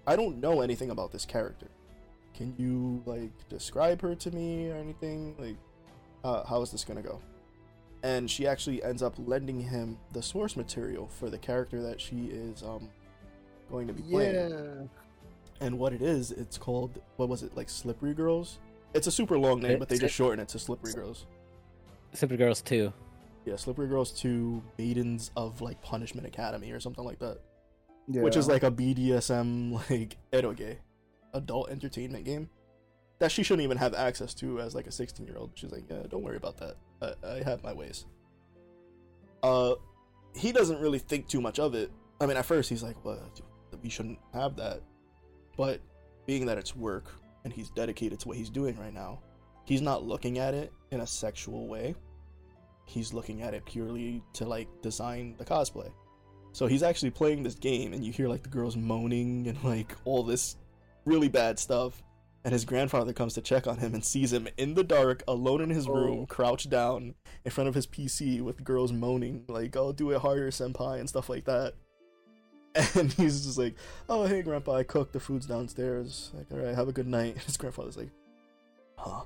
[0.06, 1.68] I don't know anything about this character.
[2.34, 5.34] Can you like describe her to me or anything?
[5.38, 5.56] Like,
[6.24, 7.20] uh, how is this gonna go?"
[8.02, 12.26] And she actually ends up lending him the source material for the character that she
[12.32, 12.88] is um
[13.70, 14.50] going to be playing.
[14.50, 14.86] yeah.
[15.60, 18.58] And what it is, it's called what was it like Slippery Girls?
[18.94, 21.26] It's a super long name, but they just shorten it to Slippery Girls.
[22.14, 22.92] Slippery Girls Two.
[23.46, 27.38] Yeah, Slippery Girls 2 Maidens of like Punishment Academy or something like that.
[28.06, 28.20] yeah.
[28.22, 30.76] Which is like a BDSM like eroge,
[31.34, 32.48] adult entertainment game
[33.18, 35.52] that she shouldn't even have access to as like a 16 year old.
[35.54, 36.76] She's like, yeah, don't worry about that.
[37.00, 38.06] I, I have my ways.
[39.42, 39.74] Uh,
[40.34, 41.90] he doesn't really think too much of it.
[42.20, 43.20] I mean, at first he's like, well,
[43.82, 44.82] we shouldn't have that.
[45.56, 45.80] But
[46.26, 47.06] being that it's work
[47.44, 49.20] and he's dedicated to what he's doing right now,
[49.64, 51.94] he's not looking at it in a sexual way.
[52.86, 55.92] He's looking at it purely to like design the cosplay.
[56.52, 59.94] So he's actually playing this game, and you hear like the girls moaning and like
[60.04, 60.56] all this
[61.04, 62.02] really bad stuff.
[62.42, 65.60] And his grandfather comes to check on him and sees him in the dark, alone
[65.60, 65.92] in his oh.
[65.92, 66.26] room, Oh.
[66.26, 70.50] crouched down in front of his PC with girls moaning, like, oh, do it harder,
[70.50, 71.74] senpai, and stuff like that.
[72.94, 73.74] And he's just like,
[74.08, 75.12] oh, hey, grandpa, I cooked.
[75.12, 76.30] The food's downstairs.
[76.32, 77.36] Like, all right, have a good night.
[77.46, 78.10] His grandfather's like,
[78.96, 79.22] huh?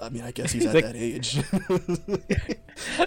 [0.00, 1.38] I mean, I guess he's He's at like- that age.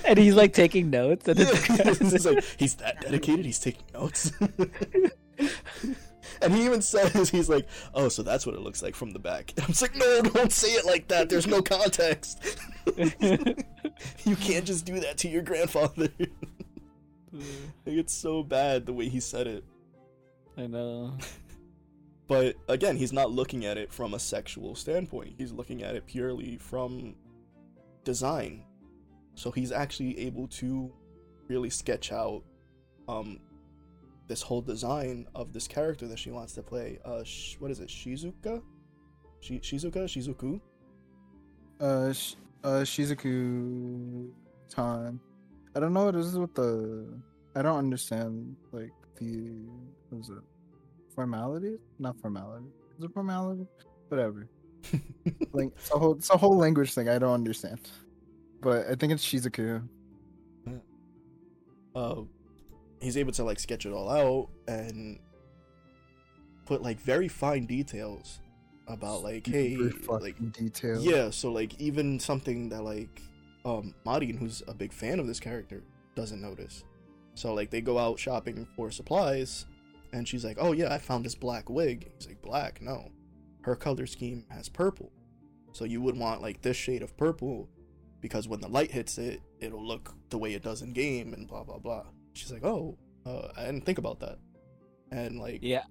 [0.06, 1.28] and he's like taking notes.
[1.28, 3.46] And Yeah, it's like he's that dedicated.
[3.46, 4.32] He's taking notes.
[6.42, 9.20] And he even says he's like, "Oh, so that's what it looks like from the
[9.20, 11.30] back." And I'm like, "No, don't say it like that.
[11.30, 12.60] There's no context."
[14.26, 16.10] you can't just do that to your grandfather.
[16.20, 17.44] like,
[17.86, 19.64] it's so bad the way he said it.
[20.58, 21.14] I know.
[22.28, 25.34] But again, he's not looking at it from a sexual standpoint.
[25.38, 27.16] He's looking at it purely from
[28.04, 28.64] design.
[29.34, 30.94] So he's actually able to
[31.48, 32.44] really sketch out
[33.08, 33.40] um
[34.30, 37.00] this whole design of this character that she wants to play.
[37.04, 37.90] Uh, sh- what is it?
[37.90, 38.62] Shizuka?
[39.42, 40.06] Shi- Shizuka?
[40.06, 40.62] Shizuku?
[41.82, 44.30] Uh, sh- uh, Shizuku
[44.70, 45.20] Tan.
[45.76, 47.08] I don't know what it is with the.
[47.56, 49.52] I don't understand like the.
[50.10, 50.44] What is it?
[51.16, 51.78] Formality?
[51.98, 52.68] Not formality.
[52.98, 53.68] Is it formality?
[54.08, 54.48] Whatever.
[55.52, 57.80] Like it's a whole it's a whole language thing I don't understand.
[58.62, 59.82] But I think it's Shizuku.
[61.96, 62.22] uh,
[63.02, 65.20] he's able to like sketch it all out and
[66.66, 68.40] put like very fine details
[68.88, 71.04] about like hey like detailed.
[71.04, 73.22] yeah so like even something that like
[73.66, 75.84] um Marin who's a big fan of this character
[76.16, 76.84] doesn't notice.
[77.36, 79.66] So like they go out shopping for supplies
[80.12, 82.12] and she's like oh yeah I found this black wig.
[82.18, 82.82] He's like black?
[82.82, 83.12] No.
[83.62, 85.12] Her color scheme has purple.
[85.72, 87.70] So you would want like this shade of purple
[88.22, 91.48] because when the light hits it it'll look the way it does in game and
[91.48, 92.06] blah blah blah
[92.40, 94.38] she's like oh uh, I didn't think about that
[95.12, 95.84] and like Yeah.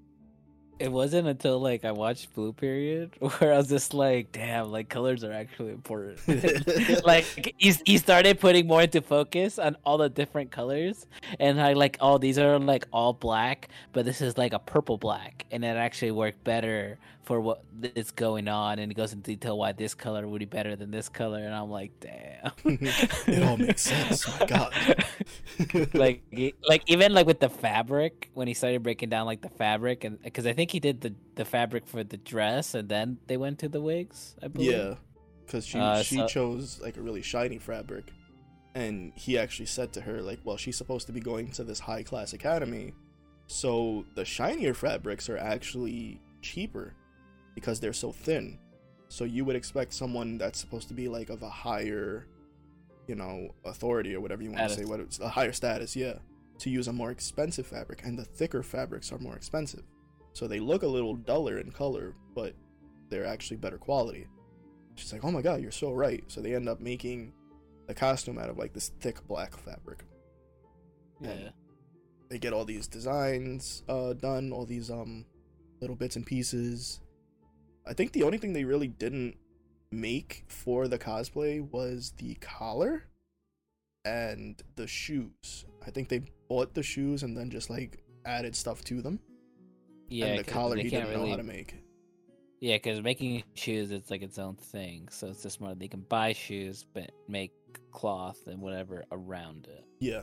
[0.78, 4.88] It wasn't until like I watched Blue Period where I was just like, damn, like
[4.88, 6.18] colors are actually important.
[7.04, 11.06] like he, he started putting more into focus on all the different colors
[11.40, 14.98] and I like oh these are like all black, but this is like a purple
[14.98, 17.62] black and it actually worked better for what
[17.94, 20.90] is going on and it goes into detail why this color would be better than
[20.90, 22.50] this color and I'm like, damn.
[22.64, 24.72] it all makes sense my god
[25.92, 26.22] like
[26.66, 30.22] like even like with the fabric when he started breaking down like the fabric and
[30.22, 33.58] because I think he did the the fabric for the dress and then they went
[33.60, 34.34] to the wigs.
[34.42, 34.70] I believe.
[34.72, 34.94] Yeah,
[35.46, 38.12] because she Uh, she so- chose like a really shiny fabric,
[38.74, 41.80] and he actually said to her like, "Well, she's supposed to be going to this
[41.80, 42.92] high class academy,
[43.46, 46.94] so the shinier fabrics are actually cheaper
[47.54, 48.58] because they're so thin.
[49.08, 52.26] So you would expect someone that's supposed to be like of a higher,
[53.06, 56.18] you know, authority or whatever you want to say, what it's a higher status, yeah,
[56.58, 59.82] to use a more expensive fabric, and the thicker fabrics are more expensive,
[60.38, 62.54] so they look a little duller in color, but
[63.10, 64.26] they're actually better quality."
[64.94, 67.32] She's like, "Oh my god, you're so right." So they end up making
[67.86, 70.04] the costume out of like this thick black fabric.
[71.20, 71.50] Yeah.
[72.28, 75.24] They get all these designs uh, done, all these um
[75.80, 77.00] little bits and pieces.
[77.86, 79.36] I think the only thing they really didn't
[79.90, 83.04] make for the cosplay was the collar
[84.04, 85.64] and the shoes.
[85.86, 89.20] I think they bought the shoes and then just like added stuff to them.
[90.08, 90.26] Yeah.
[90.26, 91.24] and the collar can't didn't really.
[91.24, 91.76] know how to make.
[92.60, 95.08] Yeah, because making shoes it's like its own thing.
[95.10, 97.52] So it's just more they can buy shoes but make
[97.92, 99.84] cloth and whatever around it.
[100.00, 100.22] Yeah.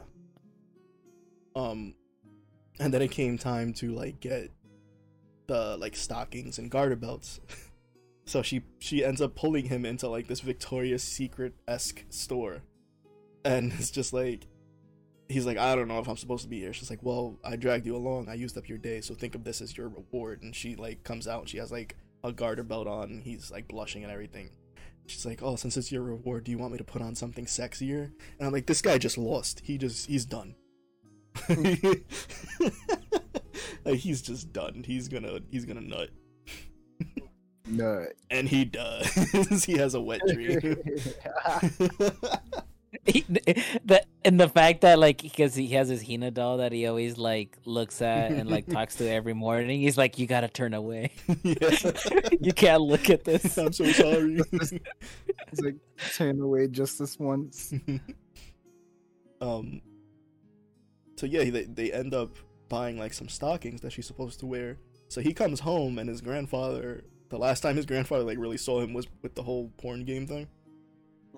[1.55, 1.95] Um,
[2.79, 4.51] and then it came time to like get
[5.47, 7.39] the like stockings and garter belts.
[8.25, 12.63] so she she ends up pulling him into like this Victoria's Secret esque store,
[13.45, 14.47] and it's just like
[15.29, 16.73] he's like, I don't know if I'm supposed to be here.
[16.73, 18.29] She's like, Well, I dragged you along.
[18.29, 20.43] I used up your day, so think of this as your reward.
[20.43, 23.09] And she like comes out and she has like a garter belt on.
[23.09, 24.49] And he's like blushing and everything.
[25.07, 27.45] She's like, "Oh, since it's your reward, do you want me to put on something
[27.45, 28.05] sexier?"
[28.39, 29.61] And I'm like, "This guy just lost.
[29.63, 30.55] He just he's done.
[33.85, 34.83] like he's just done.
[34.85, 36.09] He's gonna he's gonna nut,
[37.67, 38.13] Nut.
[38.31, 39.63] and he does.
[39.65, 40.59] he has a wet dream.
[43.13, 46.87] He, the and the fact that like because he has his Hina doll that he
[46.87, 49.79] always like looks at and like talks to every morning.
[49.79, 51.11] He's like, you gotta turn away.
[51.43, 51.69] yeah.
[52.41, 53.59] you can't look at this.
[53.59, 54.41] I'm so sorry.
[54.51, 55.75] It's like
[56.15, 57.73] turn away just this once.
[59.39, 59.81] um.
[61.17, 62.37] So yeah, they they end up
[62.69, 64.79] buying like some stockings that she's supposed to wear.
[65.09, 67.03] So he comes home and his grandfather.
[67.29, 70.25] The last time his grandfather like really saw him was with the whole porn game
[70.25, 70.47] thing,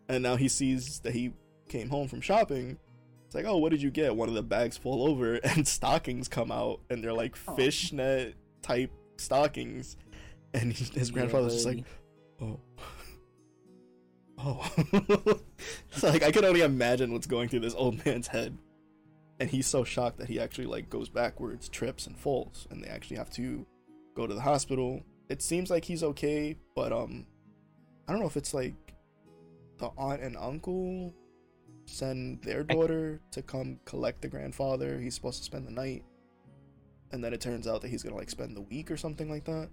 [0.08, 1.34] and now he sees that he
[1.68, 2.78] came home from shopping.
[3.26, 4.16] It's like, oh, what did you get?
[4.16, 7.56] One of the bags fall over and stockings come out, and they're like Aw.
[7.56, 9.98] fishnet type stockings,
[10.54, 11.84] and his grandfather's just like,
[12.42, 12.60] oh.
[14.40, 14.70] Oh.
[15.90, 18.56] so like I can only imagine what's going through this old man's head.
[19.40, 22.88] And he's so shocked that he actually like goes backwards, trips and falls, and they
[22.88, 23.66] actually have to
[24.16, 25.02] go to the hospital.
[25.30, 27.26] It seems like he's okay, but um
[28.08, 28.76] I don't know if it's like
[29.80, 31.14] the aunt and uncle
[31.88, 35.00] send their I- daughter to come collect the grandfather.
[35.00, 36.04] He's supposed to spend the night.
[37.12, 39.46] And then it turns out that he's gonna like spend the week or something like
[39.46, 39.70] that.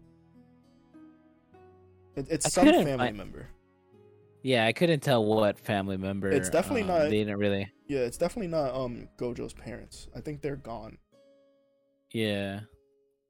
[2.17, 3.49] It, it's I some family find- member.
[4.43, 6.29] Yeah, I couldn't tell what family member.
[6.31, 7.67] It's definitely um, not- They didn't really.
[7.89, 10.09] Yeah, it's definitely not um Gojo's parents.
[10.15, 10.99] I think they're gone.
[12.13, 12.61] Yeah.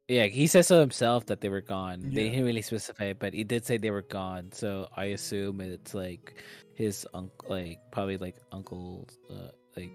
[0.08, 2.00] Yeah, he says so himself that they were gone.
[2.12, 4.52] They didn't really specify, but he did say they were gone.
[4.52, 6.42] So I assume it's like
[6.74, 9.90] his uncle, like probably like uncles, uh, like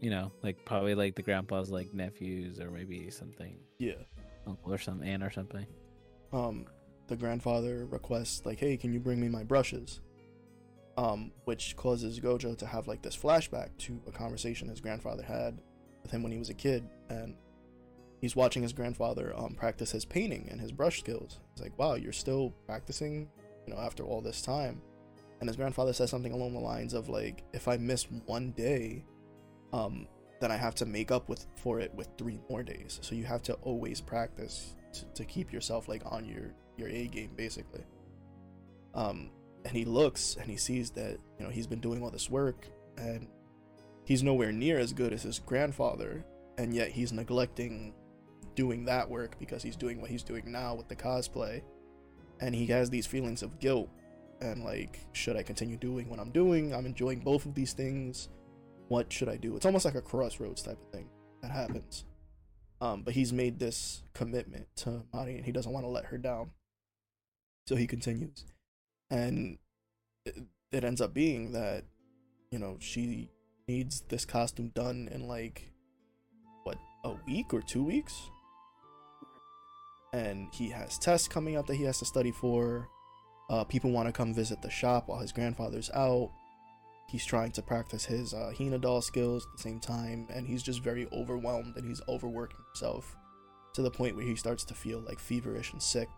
[0.00, 3.94] you know, like probably like the grandpa's like nephews or maybe something, Yeah.
[4.46, 5.66] uncle or some aunt or something.
[6.32, 6.66] um
[7.08, 10.00] the grandfather requests like hey can you bring me my brushes
[10.98, 15.58] um which causes gojo to have like this flashback to a conversation his grandfather had
[16.02, 17.34] with him when he was a kid and
[18.20, 21.94] he's watching his grandfather um practice his painting and his brush skills he's like wow
[21.94, 23.26] you're still practicing
[23.66, 24.82] you know after all this time
[25.40, 29.04] and his grandfather says something along the lines of like if i miss one day
[29.72, 30.06] um
[30.40, 33.24] then i have to make up with for it with three more days so you
[33.24, 37.84] have to always practice to, to keep yourself like on your your A game basically.
[38.94, 39.30] Um,
[39.64, 42.66] and he looks and he sees that you know he's been doing all this work
[42.96, 43.28] and
[44.04, 46.24] he's nowhere near as good as his grandfather,
[46.56, 47.94] and yet he's neglecting
[48.54, 51.62] doing that work because he's doing what he's doing now with the cosplay,
[52.40, 53.88] and he has these feelings of guilt
[54.40, 56.74] and like should I continue doing what I'm doing?
[56.74, 58.28] I'm enjoying both of these things.
[58.88, 59.56] What should I do?
[59.56, 61.08] It's almost like a crossroads type of thing
[61.42, 62.04] that happens.
[62.80, 66.18] Um, but he's made this commitment to Marin and he doesn't want to let her
[66.18, 66.50] down.
[67.66, 68.44] So he continues.
[69.10, 69.58] And
[70.24, 70.36] it,
[70.72, 71.84] it ends up being that,
[72.50, 73.30] you know, she
[73.66, 75.72] needs this costume done in like,
[76.62, 78.30] what, a week or two weeks?
[80.12, 82.88] And he has tests coming up that he has to study for.
[83.50, 86.30] Uh, people want to come visit the shop while his grandfather's out.
[87.08, 90.62] He's trying to practice his uh, Hina doll skills at the same time, and he's
[90.62, 93.16] just very overwhelmed and he's overworking himself
[93.74, 96.10] to the point where he starts to feel like feverish and sick.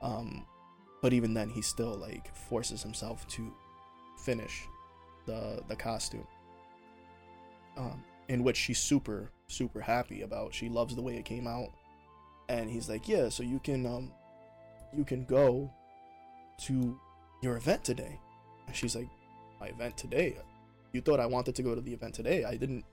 [0.00, 0.46] Um,
[1.02, 3.52] but even then, he still like forces himself to
[4.18, 4.66] finish
[5.26, 6.26] the the costume,
[7.76, 10.54] um, in which she's super super happy about.
[10.54, 11.68] She loves the way it came out,
[12.48, 14.12] and he's like, "Yeah, so you can um,
[14.96, 15.70] you can go
[16.58, 16.98] to
[17.42, 18.20] your event today."
[18.66, 19.08] And she's like,
[19.60, 20.36] "My event today?
[20.92, 22.44] You thought I wanted to go to the event today?
[22.44, 22.84] I didn't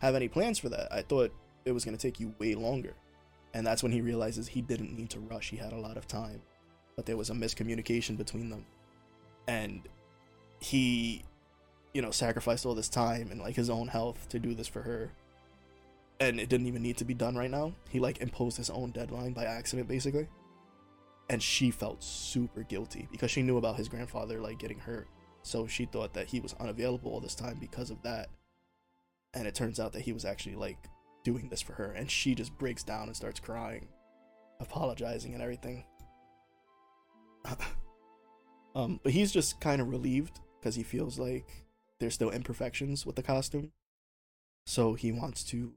[0.00, 0.92] have any plans for that.
[0.92, 1.34] I thought
[1.64, 2.94] it was gonna take you way longer."
[3.54, 5.50] And that's when he realizes he didn't need to rush.
[5.50, 6.40] He had a lot of time,
[6.96, 8.64] but there was a miscommunication between them,
[9.46, 9.88] and
[10.60, 11.22] he,
[11.92, 14.82] you know, sacrificed all this time and like his own health to do this for
[14.82, 15.12] her.
[16.20, 17.74] And it didn't even need to be done right now.
[17.90, 20.28] He like imposed his own deadline by accident, basically.
[21.28, 25.08] And she felt super guilty because she knew about his grandfather like getting hurt.
[25.42, 28.28] So she thought that he was unavailable all this time because of that.
[29.34, 30.88] And it turns out that he was actually like
[31.24, 31.92] doing this for her.
[31.92, 33.88] And she just breaks down and starts crying,
[34.60, 35.84] apologizing and everything.
[38.74, 41.66] um, but he's just kind of relieved because he feels like
[41.98, 43.72] there's still imperfections with the costume.
[44.66, 45.72] So he wants to,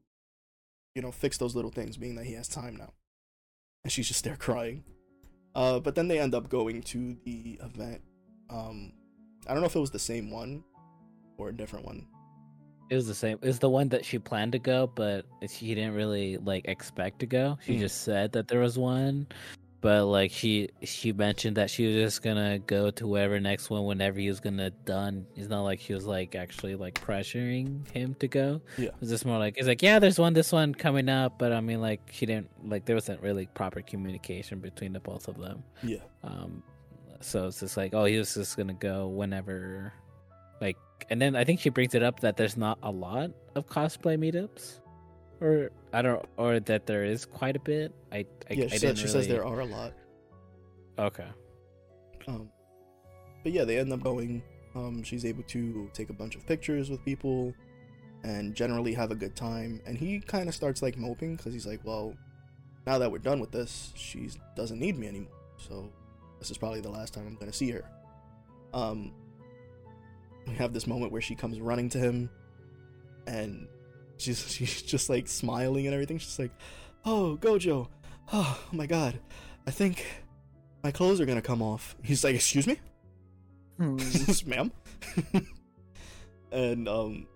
[0.93, 2.93] you know, fix those little things, being that he has time now.
[3.83, 4.83] And she's just there crying.
[5.55, 8.01] Uh, but then they end up going to the event.
[8.49, 8.91] Um,
[9.47, 10.63] I don't know if it was the same one
[11.37, 12.05] or a different one.
[12.89, 13.39] It was the same.
[13.41, 17.19] It was the one that she planned to go, but she didn't really like expect
[17.19, 17.57] to go.
[17.65, 17.79] She Mm.
[17.79, 19.27] just said that there was one,
[19.85, 23.85] but like she she mentioned that she was just gonna go to whatever next one
[23.85, 25.27] whenever he was gonna done.
[25.35, 28.61] It's not like she was like actually like pressuring him to go.
[28.79, 28.87] Yeah.
[28.87, 31.53] It was just more like it's like yeah, there's one this one coming up, but
[31.53, 35.37] I mean like she didn't like there wasn't really proper communication between the both of
[35.37, 35.63] them.
[35.83, 35.99] Yeah.
[36.23, 36.63] Um,
[37.21, 39.93] so it's just like, oh, he was just gonna go whenever,
[40.61, 40.77] like,
[41.11, 44.17] and then I think she brings it up that there's not a lot of cosplay
[44.17, 44.79] meetups,
[45.41, 47.93] or I don't, or that there is quite a bit.
[48.11, 49.93] I, I, yeah, she, didn't said, she says there are a lot.
[50.97, 51.27] Okay.
[52.27, 52.49] Um,
[53.43, 54.41] but yeah, they end up going.
[54.75, 57.53] Um, she's able to take a bunch of pictures with people
[58.23, 59.81] and generally have a good time.
[59.85, 62.13] And he kind of starts like moping because he's like, well,
[62.85, 65.31] now that we're done with this, she doesn't need me anymore.
[65.57, 65.89] So
[66.39, 67.89] this is probably the last time I'm going to see her.
[68.73, 69.13] Um,
[70.47, 72.29] we have this moment where she comes running to him
[73.27, 73.67] and
[74.17, 76.17] she's, she's just like smiling and everything.
[76.17, 76.51] She's like,
[77.05, 77.87] oh, Gojo.
[78.33, 79.19] Oh, my God.
[79.67, 80.05] I think
[80.83, 81.95] my clothes are gonna come off.
[82.03, 82.77] He's like, excuse me,
[83.77, 83.97] Hmm.
[84.45, 84.71] ma'am.
[86.51, 87.27] and um,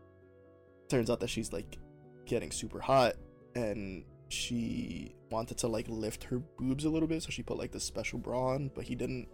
[0.88, 1.78] turns out that she's like
[2.26, 3.16] getting super hot,
[3.56, 7.72] and she wanted to like lift her boobs a little bit, so she put like
[7.72, 9.28] this special bra on, but he didn't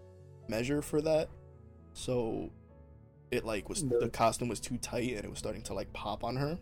[0.47, 1.29] measure for that,
[1.93, 2.49] so
[3.31, 6.23] it like was the costume was too tight and it was starting to like pop
[6.23, 6.57] on her,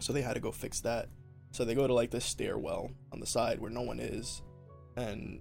[0.00, 1.08] so they had to go fix that.
[1.52, 4.42] So they go to like this stairwell on the side where no one is,
[4.96, 5.40] and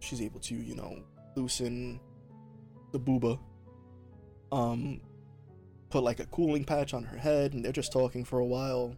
[0.00, 1.02] she's able to, you know,
[1.36, 2.00] loosen
[2.92, 3.38] the booba
[4.50, 5.00] um
[5.90, 8.96] put like a cooling patch on her head and they're just talking for a while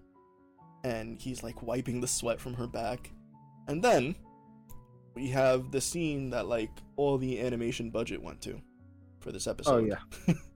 [0.84, 3.10] and he's like wiping the sweat from her back.
[3.68, 4.16] And then
[5.14, 8.60] we have the scene that like all the animation budget went to
[9.20, 9.72] for this episode.
[9.72, 9.96] Oh
[10.26, 10.34] yeah.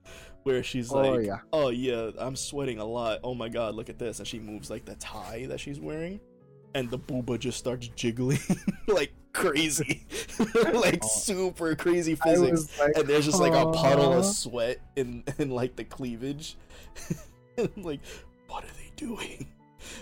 [0.45, 1.39] Where she's Oh, like, yeah.
[1.53, 3.21] oh yeah, I'm sweating a lot.
[3.25, 4.19] Oh my god, look at this.
[4.21, 6.21] And she moves like the tie that she's wearing.
[6.75, 8.39] And the booba just starts jiggling
[8.89, 10.07] like crazy.
[10.73, 11.09] like Oh.
[11.09, 12.79] super crazy physics.
[12.79, 16.57] like, And there's just like a puddle of sweat in in like the cleavage.
[17.59, 18.01] I'm like,
[18.49, 19.47] what are they doing?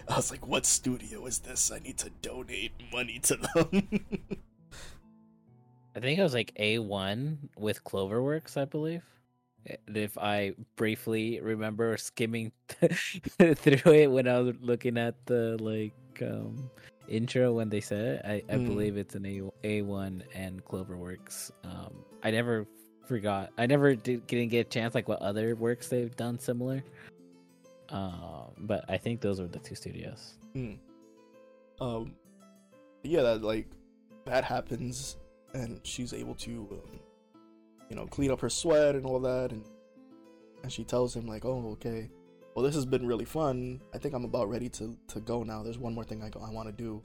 [0.08, 1.70] I was like, what studio is this?
[1.70, 3.88] I need to donate money to them.
[5.94, 9.02] I think it was like A1 with Cloverworks, I believe.
[9.94, 15.92] If I briefly remember skimming through it when I was looking at the like
[16.22, 16.70] um
[17.08, 18.66] intro when they said it, I, I Mm.
[18.66, 21.50] believe it's an A A1 and Cloverworks.
[21.64, 22.66] Um I never
[23.06, 23.50] forgot.
[23.58, 26.82] I never did didn't get a chance like what other works they've done similar.
[27.88, 30.34] Um but I think those were the two studios.
[30.54, 30.74] Hmm.
[31.80, 32.14] Um,
[33.02, 33.66] yeah, that like
[34.26, 35.16] that happens,
[35.52, 37.00] and she's able to, um,
[37.92, 39.62] you know, clean up her sweat and all that, and
[40.62, 42.08] and she tells him like, "Oh, okay,
[42.54, 43.82] well, this has been really fun.
[43.92, 45.62] I think I'm about ready to to go now.
[45.62, 47.02] There's one more thing I go, I want to do,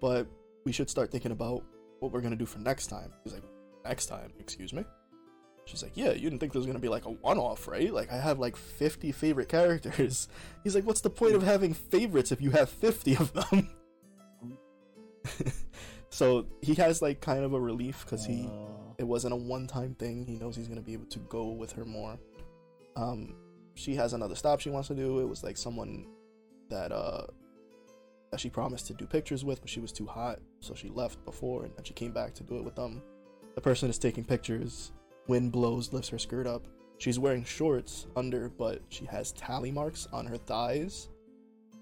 [0.00, 0.26] but
[0.64, 1.62] we should start thinking about
[2.00, 3.42] what we're gonna do for next time." He's like,
[3.84, 4.32] "Next time?
[4.40, 4.86] Excuse me."
[5.66, 7.92] She's like, "Yeah, you didn't think there was gonna be like a one-off, right?
[7.92, 10.28] Like I have like 50 favorite characters."
[10.64, 13.68] He's like, "What's the point of having favorites if you have 50 of them?"
[16.08, 19.94] so he has like kind of a relief because he Uh, it wasn't a one-time
[19.94, 20.24] thing.
[20.24, 22.18] He knows he's gonna be able to go with her more.
[22.96, 23.34] Um,
[23.74, 25.20] she has another stop she wants to do.
[25.20, 26.06] It was like someone
[26.70, 27.26] that uh
[28.30, 31.24] that she promised to do pictures with, but she was too hot, so she left
[31.24, 33.02] before, and then she came back to do it with them.
[33.54, 34.92] The person is taking pictures.
[35.28, 36.66] Wind blows, lifts her skirt up.
[36.98, 41.08] She's wearing shorts under, but she has tally marks on her thighs.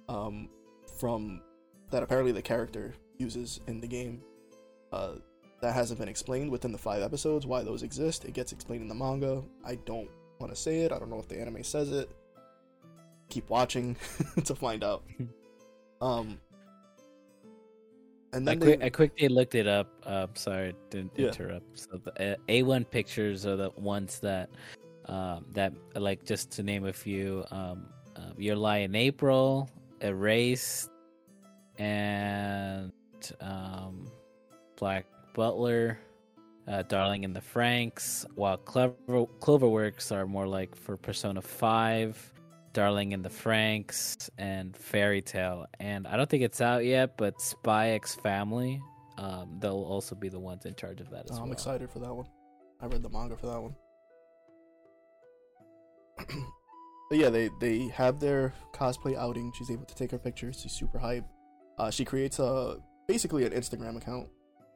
[0.08, 0.48] Um,
[0.98, 1.40] from
[1.90, 4.22] that apparently the character uses in the game.
[4.92, 5.14] Uh,
[5.64, 8.26] that hasn't been explained within the five episodes why those exist.
[8.26, 9.42] It gets explained in the manga.
[9.64, 10.92] I don't want to say it.
[10.92, 12.10] I don't know if the anime says it.
[13.30, 13.96] Keep watching
[14.44, 15.04] to find out.
[16.00, 16.38] Um,
[18.34, 19.88] and I, then quick, they, I quickly looked it up.
[20.04, 21.28] Uh, sorry, didn't Yeah.
[21.28, 21.78] interrupt.
[21.78, 24.50] So the uh, A1 pictures are the ones that,
[25.06, 27.86] um, that like just to name a few, um,
[28.16, 29.70] uh, Your Lie in April,
[30.02, 30.90] Erased,
[31.78, 32.92] and
[33.40, 34.10] um,
[34.76, 35.98] Black Butler,
[36.66, 38.24] uh, Darling in the Franxx.
[38.34, 38.96] While Clover
[39.40, 42.30] Cloverworks are more like for Persona Five.
[42.72, 45.66] Darling in the Franxx and Fairy Tail.
[45.78, 48.82] And I don't think it's out yet, but Spy X Family,
[49.16, 51.42] um, they'll also be the ones in charge of that as Oh, well.
[51.44, 52.26] I'm excited for that one.
[52.80, 53.76] I read the manga for that one.
[57.10, 59.52] but yeah, they they have their cosplay outing.
[59.56, 60.60] She's able to take her pictures.
[60.60, 61.24] She's super hype.
[61.78, 64.28] Uh, she creates a basically an Instagram account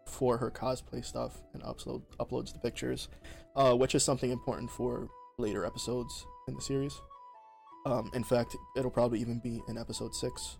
[0.09, 3.09] for her cosplay stuff and upload uploads the pictures,
[3.57, 7.01] uh, which is something important for later episodes in the series.
[7.87, 10.59] Um, in fact, it'll probably even be in episode six.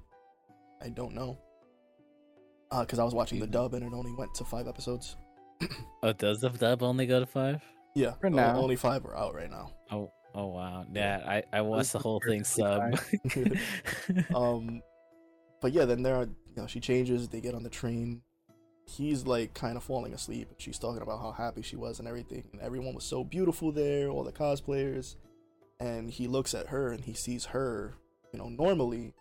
[0.83, 1.39] I don't know.
[2.71, 5.17] Uh, cause I was watching the dub and it only went to five episodes.
[6.01, 7.61] Oh, does the dub only go to five?
[7.97, 8.57] Yeah, For now.
[8.57, 9.73] only five are out right now.
[9.91, 10.87] Oh, oh wow.
[10.95, 12.97] Yeah, I, I watched the whole thing sub.
[14.35, 14.81] Um,
[15.61, 17.29] but yeah, then there are you know she changes.
[17.29, 18.23] They get on the train.
[18.89, 20.49] He's like kind of falling asleep.
[20.59, 24.09] She's talking about how happy she was and everything, and everyone was so beautiful there,
[24.09, 25.17] all the cosplayers.
[25.79, 27.95] And he looks at her and he sees her,
[28.33, 29.15] you know, normally,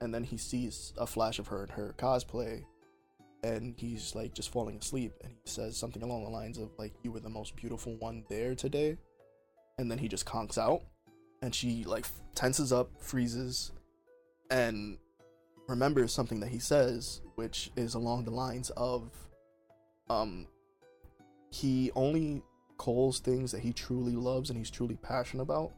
[0.00, 2.64] and then he sees a flash of her in her cosplay,
[3.44, 6.92] and he's like just falling asleep, and he says something along the lines of like,
[7.02, 8.96] "You were the most beautiful one there today,"
[9.78, 10.82] and then he just conks out,
[11.42, 13.72] and she like tenses up, freezes,
[14.50, 14.98] and
[15.68, 19.10] remembers something that he says, which is along the lines of,
[20.08, 20.46] um,
[21.50, 22.42] he only
[22.76, 25.72] calls things that he truly loves and he's truly passionate about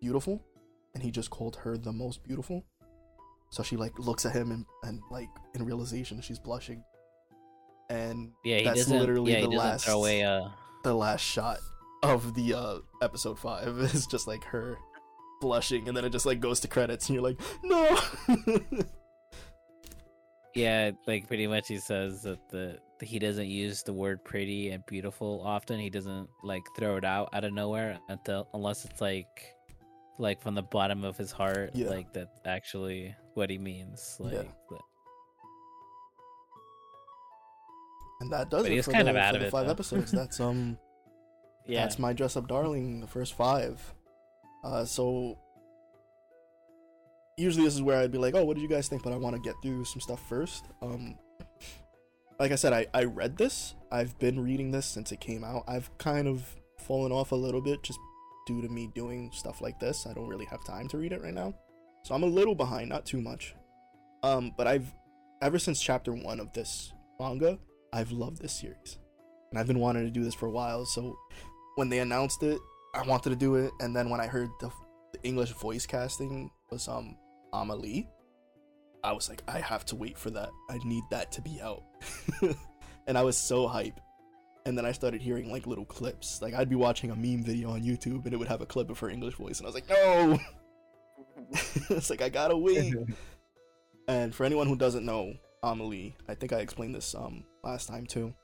[0.00, 0.42] beautiful,
[0.94, 2.64] and he just called her the most beautiful.
[3.50, 6.82] So she like looks at him and, and like in realization she's blushing,
[7.88, 10.22] and yeah, that's literally yeah, the last away.
[10.22, 10.48] Uh,
[10.82, 11.58] the last shot
[12.02, 14.78] of the uh episode five is just like her
[15.40, 17.98] blushing, and then it just like goes to credits, and you're like, no.
[20.54, 24.84] yeah, like pretty much he says that the he doesn't use the word pretty and
[24.86, 25.78] beautiful often.
[25.80, 29.54] He doesn't like throw it out out of nowhere until unless it's like
[30.18, 31.88] like from the bottom of his heart, Yeah.
[31.88, 34.16] like that's actually what he means.
[34.20, 34.42] Like, Yeah.
[34.68, 34.80] but-
[38.20, 39.72] and that does But it for kind the, of out of the it, five though.
[39.72, 40.10] episodes.
[40.12, 40.78] That's um
[41.66, 41.82] Yeah.
[41.82, 43.94] that's my dress up darling, the first five.
[44.62, 45.38] Uh, so
[47.40, 49.02] usually this is where I'd be like, oh, what did you guys think?
[49.02, 50.66] But I want to get through some stuff first.
[50.82, 51.16] Um,
[52.38, 53.74] like I said, I, I read this.
[53.90, 55.64] I've been reading this since it came out.
[55.66, 56.44] I've kind of
[56.78, 57.98] fallen off a little bit just
[58.46, 60.06] due to me doing stuff like this.
[60.06, 61.54] I don't really have time to read it right now.
[62.02, 63.54] So I'm a little behind, not too much.
[64.22, 64.92] Um, but I've
[65.42, 67.58] ever since chapter one of this manga,
[67.92, 68.98] I've loved this series.
[69.50, 70.86] And I've been wanting to do this for a while.
[70.86, 71.18] So
[71.76, 72.58] when they announced it,
[72.94, 73.72] I wanted to do it.
[73.80, 74.70] And then when I heard the,
[75.12, 77.16] the English voice casting was um
[77.52, 78.06] AmaLee,
[79.02, 80.50] I was like, I have to wait for that.
[80.68, 81.82] I need that to be out.
[83.06, 84.00] and I was so hype.
[84.66, 86.42] And then I started hearing like little clips.
[86.42, 88.90] Like I'd be watching a meme video on YouTube and it would have a clip
[88.90, 90.38] of her English voice, and I was like, no.
[91.96, 92.94] it's like I gotta wait.
[94.08, 98.06] And for anyone who doesn't know AmaLee, I think I explained this um last time
[98.06, 98.34] too.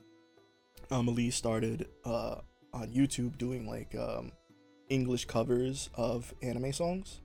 [0.92, 2.36] AmaLee started uh
[2.72, 4.30] on YouTube doing like um
[4.88, 7.20] English covers of anime songs.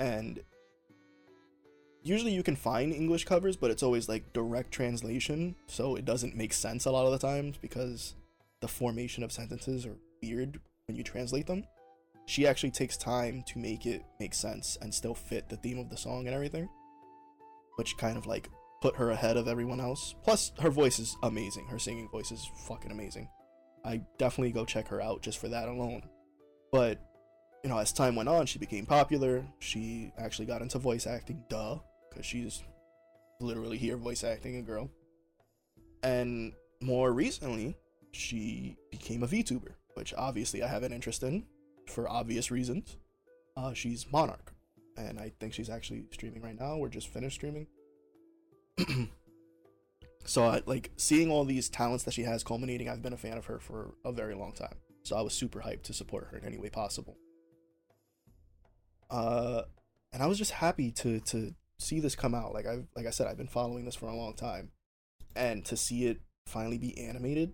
[0.00, 0.40] And
[2.06, 6.36] usually you can find English covers, but it's always like direct translation, so it doesn't
[6.36, 8.14] make sense a lot of the times because
[8.60, 11.64] the formation of sentences are weird when you translate them.
[12.26, 15.90] She actually takes time to make it make sense and still fit the theme of
[15.90, 16.68] the song and everything,
[17.76, 18.48] which kind of like
[18.80, 20.14] put her ahead of everyone else.
[20.22, 21.66] Plus, her voice is amazing.
[21.66, 23.28] Her singing voice is fucking amazing.
[23.84, 26.02] I definitely go check her out just for that alone.
[26.72, 27.00] But
[27.62, 29.44] you know, as time went on, she became popular.
[29.58, 31.78] She actually got into voice acting, duh,
[32.16, 32.62] because she's
[33.40, 34.90] literally here voice acting a girl.
[36.02, 37.76] And more recently,
[38.12, 41.44] she became a VTuber, which obviously I have an interest in
[41.88, 42.96] for obvious reasons.
[43.56, 44.54] Uh, she's Monarch,
[44.96, 46.76] and I think she's actually streaming right now.
[46.78, 47.66] We're just finished streaming.
[50.24, 53.38] so, I, like, seeing all these talents that she has culminating, I've been a fan
[53.38, 54.76] of her for a very long time.
[55.02, 57.16] So I was super hyped to support her in any way possible.
[59.08, 59.62] Uh,
[60.12, 62.54] and I was just happy to to see this come out.
[62.54, 64.70] Like I like I said, I've been following this for a long time,
[65.34, 67.52] and to see it finally be animated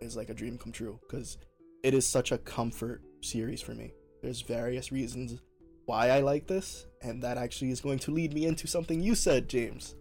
[0.00, 1.38] is like a dream come true because
[1.82, 3.92] it is such a comfort series for me.
[4.22, 5.40] There's various reasons
[5.86, 9.14] why I like this, and that actually is going to lead me into something you
[9.14, 9.96] said, James.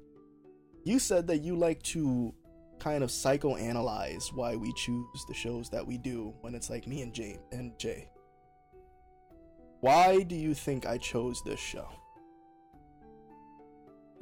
[0.83, 2.33] You said that you like to
[2.79, 7.03] kind of psychoanalyze why we choose the shows that we do when it's like me
[7.03, 8.09] and Jay and Jay.
[9.81, 11.87] Why do you think I chose this show?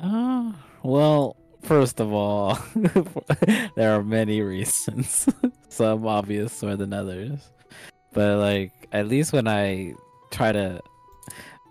[0.01, 0.51] Uh,
[0.83, 2.57] well, first of all,
[3.75, 5.27] there are many reasons.
[5.69, 7.51] Some obvious more than others.
[8.13, 9.93] But like at least when I
[10.31, 10.81] try to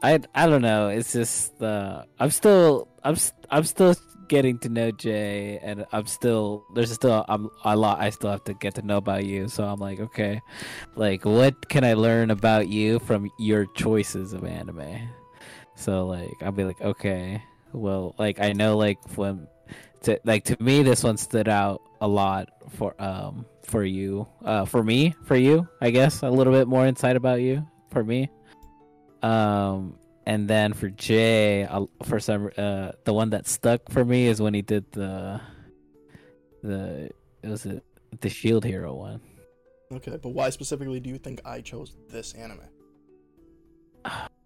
[0.03, 3.16] I I don't know, it's just uh I'm still I'm
[3.51, 3.95] I'm still
[4.29, 8.45] getting to know Jay and I'm still there's still I'm, a lot I still have
[8.45, 9.49] to get to know about you.
[9.49, 10.41] So I'm like, okay.
[10.95, 15.09] Like what can I learn about you from your choices of anime?
[15.74, 17.43] So like I'll be like, okay,
[17.73, 19.47] well, like I know like when
[20.03, 24.64] to like to me this one stood out a lot for um for you uh
[24.64, 28.31] for me for you I guess a little bit more insight about you for me
[29.23, 34.29] um and then for Jay uh, for some uh the one that stuck for me
[34.29, 35.41] is when he did the
[36.62, 37.11] the
[37.43, 37.83] it was it
[38.21, 39.21] the shield hero one
[39.91, 42.61] Okay, but why specifically do you think I chose this anime?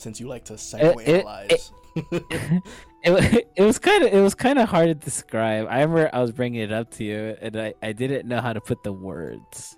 [0.00, 1.70] Since you like to it- psychoanalyze.
[1.94, 2.62] it,
[3.12, 5.66] wa- it was kind of it was kind of hard to describe.
[5.68, 8.52] I remember I was bringing it up to you, and I, I didn't know how
[8.54, 9.76] to put the words,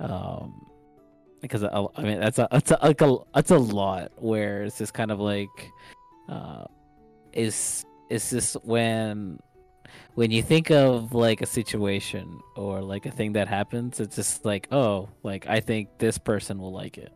[0.00, 0.66] um,
[1.40, 4.10] because I, I mean that's a that's a like a that's a lot.
[4.16, 5.70] Where it's just kind of like,
[6.28, 6.64] uh,
[7.32, 9.38] is is this when
[10.14, 14.44] when you think of like a situation or like a thing that happens, it's just
[14.44, 17.12] like oh, like I think this person will like it.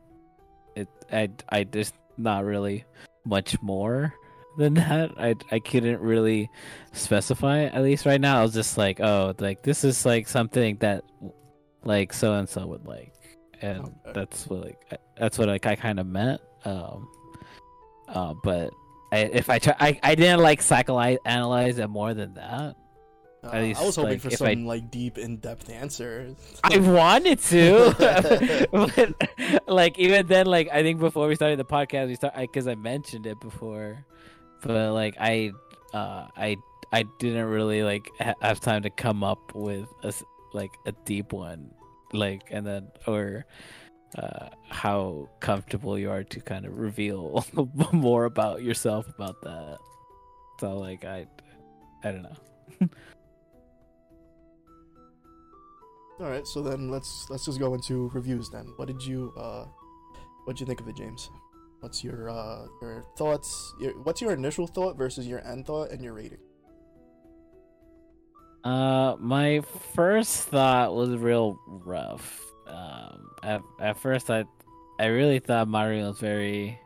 [0.76, 2.84] It I I just not really
[3.24, 4.12] much more
[4.56, 5.12] than that.
[5.18, 6.50] I I couldn't really
[6.92, 8.40] specify at least right now.
[8.40, 11.04] I was just like, oh, like this is like something that
[11.84, 13.12] like so and so would like,
[13.62, 14.12] and Okay.
[14.14, 16.40] that's what like that's what like I kind of meant.
[16.64, 17.08] Um,
[18.08, 18.70] uh, but
[19.12, 22.74] I, if I try, I I didn't like psychoanalyze it more than that.
[23.44, 26.34] Uh, at least, I was hoping like, for if I- some like deep, in-depth answer.
[26.64, 27.94] I wanted to,
[28.72, 29.14] but
[29.68, 32.74] like even then, like I think before we started the podcast, we start because I
[32.74, 34.04] mentioned it before,
[34.62, 35.52] but like I,
[35.94, 36.56] uh, I,
[36.92, 40.12] I didn't really like ha- have time to come up with a
[40.52, 41.70] like a deep one,
[42.12, 43.46] like and then or
[44.16, 47.44] uh how comfortable you are to kind of reveal
[47.92, 49.76] more about yourself about that.
[50.60, 51.26] So like I,
[52.02, 52.88] I don't know.
[56.20, 58.72] All right, so then let's let's just go into reviews then.
[58.76, 59.66] What did you uh,
[60.44, 61.30] what did you think of it, James?
[61.80, 63.72] What's your uh your thoughts?
[63.78, 66.38] Your, what's your initial thought versus your end thought and your rating?
[68.64, 69.60] Uh, my
[69.94, 72.44] first thought was real rough.
[72.66, 74.44] Um, at at first I,
[74.98, 76.78] I really thought Marin was very,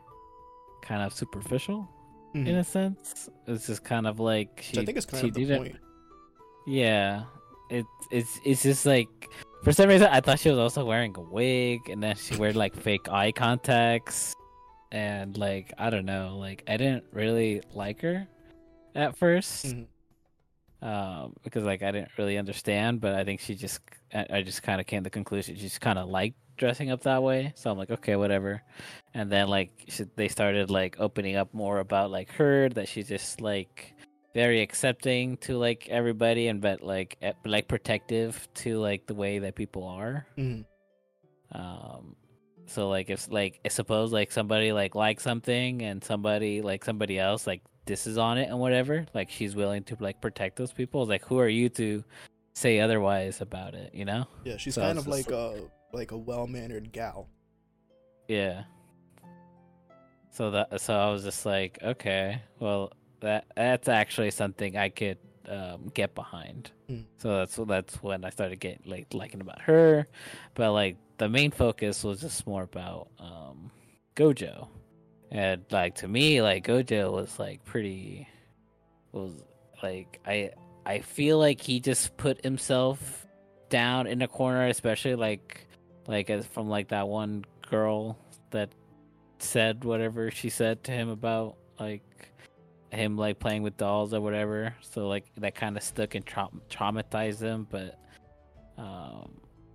[0.83, 1.89] kind of superficial
[2.35, 2.59] in Mhm.
[2.59, 3.29] a sense.
[3.47, 4.79] It's just kind of like she.
[4.79, 5.75] I think is kind of the point.
[6.67, 7.23] Yeah,
[7.69, 9.29] it it's it's just like
[9.63, 12.53] for some reason I thought she was also wearing a wig, and then she wear
[12.53, 14.33] like fake eye contacts,
[14.91, 18.27] and like I don't know, like I didn't really like her
[18.95, 20.87] at 1st Mhm.
[20.87, 23.79] um, because like I didn't really understand, but I think she just
[24.13, 26.91] I, I just kind of came to the conclusion she just kind of liked dressing
[26.91, 27.51] up that way.
[27.55, 28.61] So I'm like, okay, whatever.
[29.15, 33.01] And then like she, they started like opening up more about like her that she
[33.01, 33.95] just like
[34.33, 39.39] very accepting to like everybody and but like e- like protective to like the way
[39.39, 40.25] that people are.
[40.37, 40.65] Mhm.
[41.51, 42.15] Um,
[42.65, 47.19] so like if like I suppose like somebody like likes something and somebody like somebody
[47.19, 50.71] else like this is on it and whatever, like she's willing to like protect those
[50.73, 51.05] people.
[51.05, 52.03] Like who are you to
[52.55, 53.93] say otherwise about it?
[53.93, 54.25] You know?
[54.45, 55.61] Yeah, she's So kind of just like a
[55.91, 57.27] like a well mannered gal.
[58.27, 58.63] Yeah.
[60.31, 62.91] So that so I was just like, okay, well
[63.23, 65.17] that that's actually something I could
[65.47, 66.71] um, get behind.
[66.89, 67.05] Mm.
[67.17, 70.07] So that's that's when I started getting like liking about her,
[70.53, 73.71] but like the main focus was just more about um,
[74.15, 74.67] Gojo,
[75.31, 78.27] and like to me, like Gojo was like pretty
[79.11, 79.31] was
[79.81, 80.51] like I
[80.85, 83.25] I feel like he just put himself
[83.69, 85.65] down in a corner, especially like
[86.07, 88.17] like as from like that one girl
[88.51, 88.69] that
[89.39, 92.03] said whatever she said to him about like
[92.95, 94.75] him like playing with dolls or whatever.
[94.81, 97.99] So like that kind of stuck and trau- traumatized him but
[98.77, 99.31] um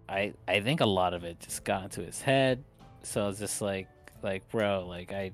[0.08, 2.62] i i think a lot of it just got into his head.
[3.02, 3.88] So I was just like
[4.22, 5.30] like bro like i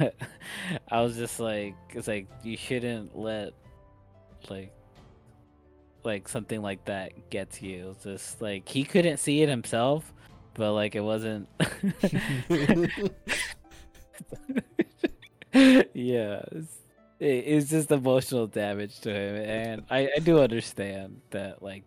[0.90, 3.52] i was just like it's like you shouldn't let
[4.50, 4.72] like
[6.02, 7.90] like something like that get to you.
[7.90, 10.12] It's just like he couldn't see it himself
[10.54, 11.48] but like it wasn't
[15.94, 16.78] yeah it's,
[17.20, 21.84] it, it's just emotional damage to him and I, I do understand that like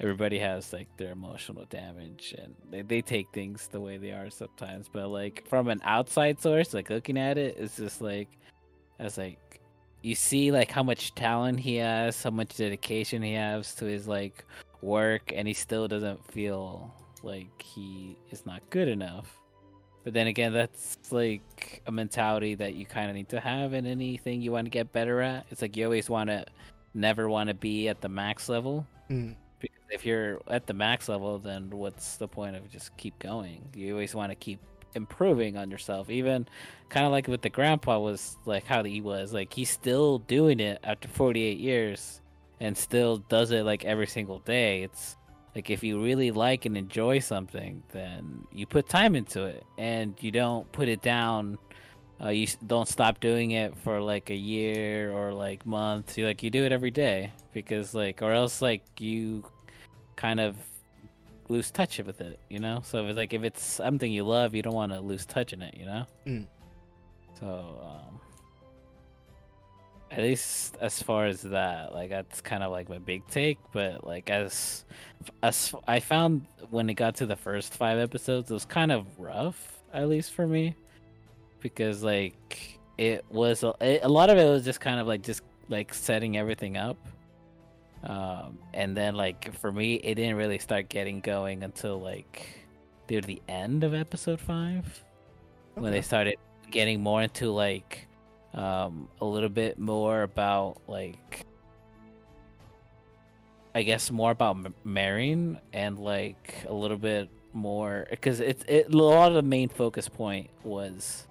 [0.00, 4.30] everybody has like their emotional damage and they, they take things the way they are
[4.30, 8.28] sometimes but like from an outside source like looking at it it's just like
[8.98, 9.60] as like
[10.02, 14.06] you see like how much talent he has how much dedication he has to his
[14.06, 14.44] like
[14.80, 19.37] work and he still doesn't feel like he is not good enough
[20.08, 23.84] but then again that's like a mentality that you kind of need to have in
[23.84, 25.44] anything you want to get better at.
[25.50, 26.46] It's like you always want to
[26.94, 28.86] never want to be at the max level.
[29.10, 29.34] Mhm.
[29.60, 33.68] because if you're at the max level then what's the point of just keep going?
[33.74, 34.60] You always want to keep
[34.94, 36.08] improving on yourself.
[36.08, 36.48] Even
[36.88, 40.58] kind of like with the grandpa was like how he was like he's still doing
[40.58, 42.22] it after 48 years
[42.60, 44.84] and still does it like every single day.
[44.84, 45.17] It's
[45.58, 50.14] like if you really like and enjoy something then you put time into it and
[50.20, 51.58] you don't put it down.
[52.22, 56.16] Uh, you don't stop doing it for like a year or like months.
[56.16, 59.44] You like you do it every day because like or else like you
[60.14, 60.54] kind of
[61.48, 62.80] lose touch with it you know?
[62.84, 65.52] So if it's like if it's something you love you don't want to lose touch
[65.52, 66.06] in it you know?
[66.24, 66.46] Mm.
[67.40, 68.20] so um
[70.10, 74.06] at least as far as that like that's kind of like my big take but
[74.06, 74.84] like as
[75.42, 79.06] as i found when it got to the first five episodes it was kind of
[79.18, 80.74] rough at least for me
[81.60, 85.42] because like it was a, a lot of it was just kind of like just
[85.68, 86.96] like setting everything up
[88.04, 92.46] um and then like for me it didn't really start getting going until like
[93.10, 95.04] near the end of episode five
[95.74, 96.36] when they started
[96.70, 98.07] getting more into like
[98.58, 101.46] um a little bit more about like
[103.74, 108.96] i guess more about Marin and like a little bit more because it's it, a
[108.96, 111.26] lot of the main focus point was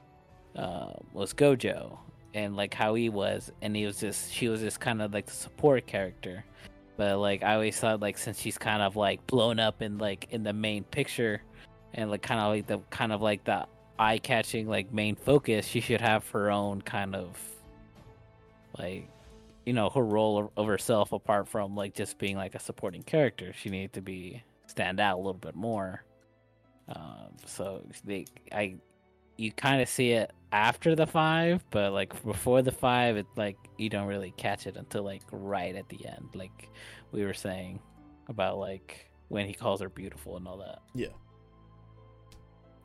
[0.56, 1.98] uh, was gojo
[2.34, 5.26] and like how he was and he was just she was just kind of like
[5.26, 6.44] the support character.
[6.96, 10.28] But like i always thought like since she's kind of like blown up in like
[10.32, 11.44] in the main picture
[11.94, 13.68] and like kind of like the kind of like the
[14.00, 17.38] eye-catching like main focus she should have her own kind of
[18.78, 19.10] like
[19.66, 23.04] you know her role of- of herself apart from like just being like a supporting
[23.04, 26.04] character she needed to be stand out a little bit more
[26.89, 28.76] um so they i
[29.38, 33.58] you kind of see it after the five but like before the five it like
[33.78, 36.70] you don't really catch it until like right at the end like
[37.12, 37.80] we were saying
[38.30, 40.80] about like when he calls her beautiful and all that.
[40.93, 41.08] Yeah.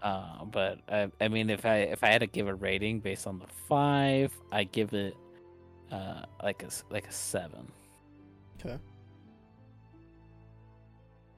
[0.03, 3.27] Uh, but I, I mean, if I if I had to give a rating based
[3.27, 5.15] on the five, I give it
[5.93, 7.71] uh like a s- like a seven.
[8.57, 8.79] Okay.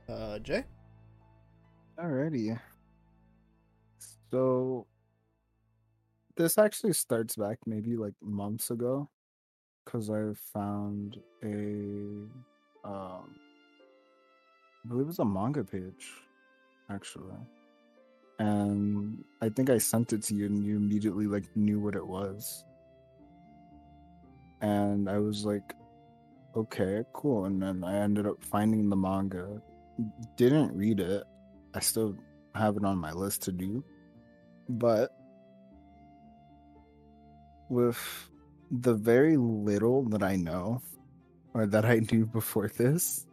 [0.08, 0.64] Uh, Jay.
[2.00, 2.58] Alrighty.
[4.32, 4.86] So
[6.36, 9.08] this actually starts back maybe like months ago
[9.84, 12.26] because I found a
[12.84, 13.34] um
[14.84, 16.12] I believe it was a manga page
[16.90, 17.36] actually.
[18.38, 22.06] And I think I sent it to you and you immediately like knew what it
[22.06, 22.64] was.
[24.60, 25.74] And I was like,
[26.56, 27.44] okay, cool.
[27.44, 29.60] And then I ended up finding the manga.
[30.36, 31.24] Didn't read it.
[31.74, 32.16] I still
[32.54, 33.84] have it on my list to do.
[34.68, 35.10] But
[37.68, 37.98] with
[38.70, 40.82] the very little that I know
[41.52, 43.26] or that I knew before this,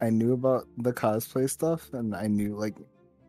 [0.00, 2.76] I knew about the cosplay stuff and I knew like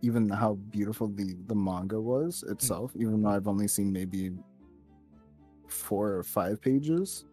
[0.04, 2.52] even how beautiful the the manga was mm.
[2.52, 4.32] itself even though I've only seen maybe
[5.68, 7.26] four or five pages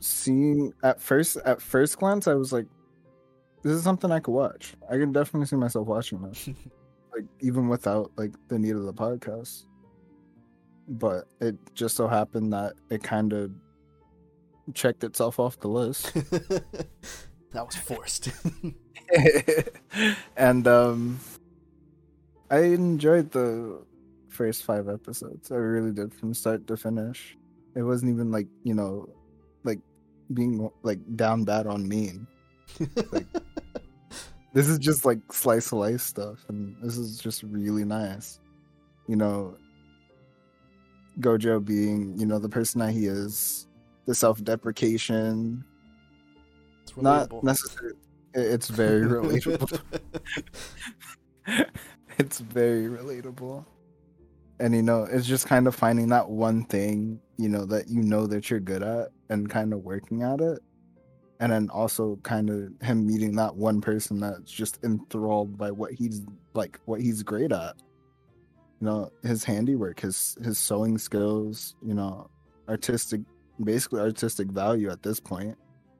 [0.00, 2.66] seeing at first at first glance I was like
[3.66, 4.74] this is something I could watch.
[4.88, 6.48] I can definitely see myself watching this.
[7.12, 9.64] like even without like the need of the podcast.
[10.88, 13.50] But it just so happened that it kind of
[14.72, 16.14] checked itself off the list.
[17.52, 18.30] that was forced.
[20.36, 21.20] and um
[22.50, 23.82] I enjoyed the
[24.28, 25.50] first 5 episodes.
[25.50, 27.36] I really did from start to finish.
[27.74, 29.08] It wasn't even like, you know,
[29.64, 29.80] like
[30.32, 32.26] being like down bad on mean.
[33.12, 33.26] Like,
[34.56, 38.40] This is just like slice of life stuff, and this is just really nice.
[39.06, 39.58] You know,
[41.20, 43.66] Gojo being, you know, the person that he is,
[44.06, 45.62] the self deprecation,
[46.96, 47.98] not necessarily.
[48.36, 49.80] It's very relatable.
[52.18, 53.64] it's very relatable.
[54.60, 58.02] And you know, it's just kind of finding that one thing, you know, that you
[58.02, 60.60] know that you're good at and kind of working at it.
[61.40, 65.92] And then also kind of him meeting that one person that's just enthralled by what
[65.92, 66.22] he's
[66.52, 67.74] like what he's great at.
[68.80, 72.28] You know, his handiwork, his his sewing skills, you know,
[72.68, 73.22] artistic
[73.64, 75.56] basically artistic value at this point.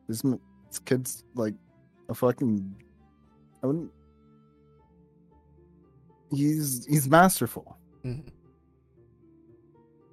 [0.06, 1.54] This, this kid's like
[2.08, 2.74] a fucking
[3.62, 3.90] I wouldn't
[6.30, 8.28] he's he's masterful Mhm.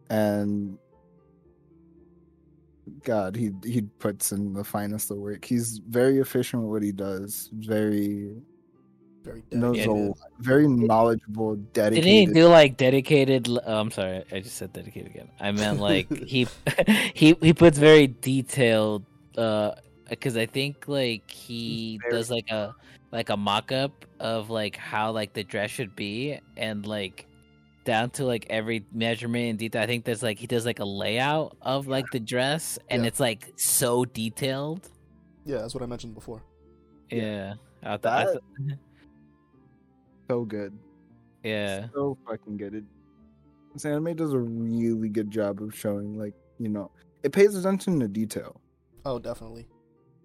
[0.09, 0.77] and
[3.03, 6.91] god he he puts in the finest of work he's very efficient with what he
[6.91, 8.35] does very
[9.23, 12.03] Very knows a very knowledgeable dedicated.
[12.03, 13.47] Didn't he do like dedicated?
[13.47, 15.29] Oh, I'm sorry, I just said dedicated again.
[15.39, 16.45] I meant like he
[17.15, 19.05] he he puts very detailed.
[19.37, 19.75] uh
[20.13, 22.75] Uh, because I think like he Very- does like a
[23.11, 27.25] like a mock up of like how like the dress should be, and like
[27.85, 29.81] down to like every measurement and detail.
[29.81, 33.07] I think there's like he does like a layout of like the dress, and Yeah.
[33.07, 34.89] it's like so detailed.
[35.45, 36.41] Yeah, that's what I mentioned before.
[37.09, 38.05] Yeah, I thought.
[38.05, 38.79] I That- th-
[40.29, 40.77] so good
[41.43, 41.87] yeah.
[41.93, 42.83] so fucking good it,
[43.73, 46.89] this anime does a really good job of showing like you know
[47.23, 48.59] it pays attention to detail
[49.05, 49.67] Oh, definitely.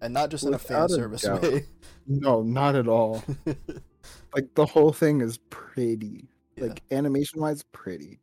[0.01, 1.41] And not just in a fan service doubt.
[1.41, 1.65] way.
[2.07, 3.23] no not at all
[4.35, 6.65] like the whole thing is pretty Yeah.
[6.67, 8.19] like animation wise pretty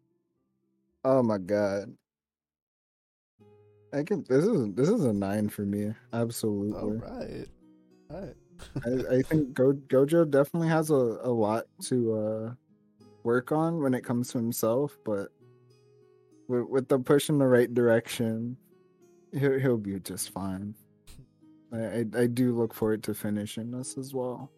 [1.05, 1.95] oh my god
[3.93, 7.47] i can this is this is a nine for me absolutely right.
[8.11, 8.37] All right.
[9.11, 12.55] I, I think Go, gojo definitely has a, a lot to uh
[13.23, 15.29] work on when it comes to himself but
[16.49, 18.57] with, with the push in the right direction
[19.33, 20.75] he'll, he'll be just fine
[21.73, 24.51] I, I i do look forward to finishing this as well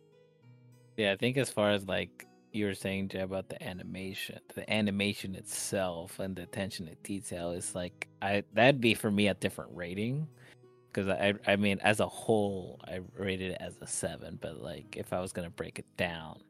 [0.96, 4.70] Yeah, I think as far as like you were saying, Jay, about the animation, the
[4.72, 9.34] animation itself and the attention to detail is like I that'd be for me a
[9.34, 10.26] different rating
[10.92, 14.96] because I I mean as a whole I rated it as a seven, but like
[14.96, 16.40] if I was gonna break it down,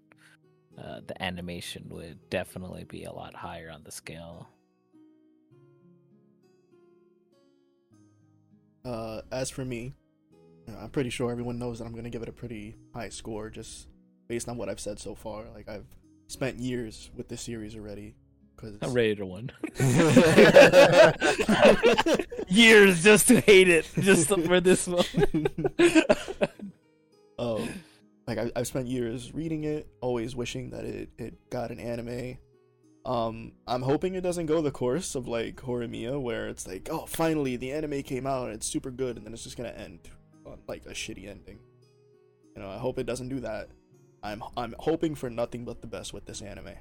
[0.79, 4.49] uh, the animation would definitely be a lot higher on the scale.
[8.85, 9.95] Uh, as for me,
[10.81, 13.89] I'm pretty sure everyone knows that I'm gonna give it a pretty high score, just
[14.29, 15.45] based on what I've said so far.
[15.55, 15.87] Like I've
[16.27, 18.15] spent years with this series already.
[18.57, 19.51] Cause I it's- rated a one.
[22.49, 25.05] Years just to hate it, just for this one.
[27.39, 27.69] um,
[28.27, 32.39] like I, I've spent years reading it, always wishing that it, it got an anime.
[33.05, 37.07] Um, I'm hoping it doesn't go the course of like Horimiya, where it's like, oh,
[37.07, 40.01] finally the anime came out and it's super good, and then it's just gonna end
[40.49, 41.59] on like a shitty ending.
[42.57, 43.69] You know, I hope it doesn't do that.
[44.23, 46.75] I'm I'm hoping for nothing but the best with this anime.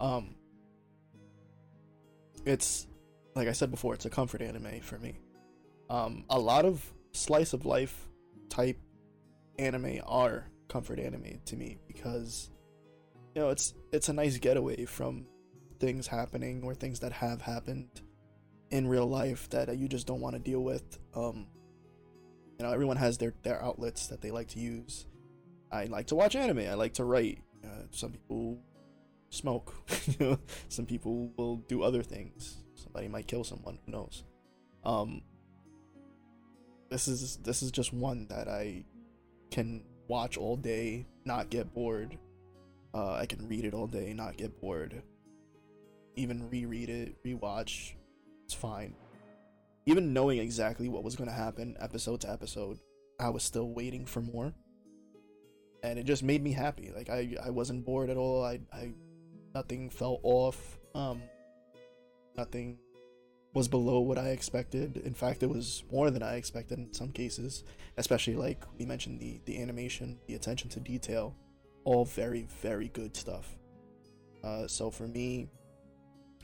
[0.00, 0.34] Um
[2.44, 2.86] it's
[3.34, 5.18] like I said before, it's a comfort anime for me.
[5.88, 8.08] Um a lot of slice of life
[8.48, 8.78] type
[9.58, 12.50] anime are comfort anime to me because
[13.34, 15.26] you know, it's it's a nice getaway from
[15.78, 18.02] things happening or things that have happened
[18.70, 20.98] in real life that you just don't want to deal with.
[21.14, 21.46] Um
[22.60, 25.06] you know, everyone has their their outlets that they like to use.
[25.72, 26.58] I like to watch anime.
[26.58, 27.38] I like to write.
[27.64, 28.58] Uh, some people
[29.30, 29.74] smoke.
[30.68, 32.58] some people will do other things.
[32.74, 33.78] Somebody might kill someone.
[33.86, 34.24] Who knows?
[34.84, 35.22] Um,
[36.90, 38.84] this is this is just one that I
[39.50, 42.18] can watch all day, not get bored.
[42.92, 45.02] Uh, I can read it all day, not get bored.
[46.14, 47.94] Even reread it, rewatch,
[48.44, 48.94] it's fine.
[49.90, 52.78] Even knowing exactly what was going to happen episode to episode,
[53.18, 54.54] I was still waiting for more
[55.82, 56.92] and it just made me happy.
[56.94, 58.44] Like I, I wasn't bored at all.
[58.44, 58.92] I, I,
[59.54, 60.78] nothing felt off.
[60.94, 61.22] Um,
[62.36, 62.78] nothing
[63.54, 64.98] was below what I expected.
[64.98, 67.64] In fact, it was more than I expected in some cases.
[67.96, 71.34] Especially like we mentioned the the animation, the attention to detail,
[71.84, 73.56] all very very good stuff.
[74.44, 75.48] Uh, so for me,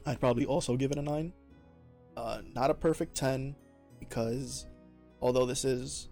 [0.05, 1.33] I'd probably also give it a nine.
[2.17, 3.55] Uh, not a perfect ten,
[4.01, 4.67] because
[5.21, 6.09] although this is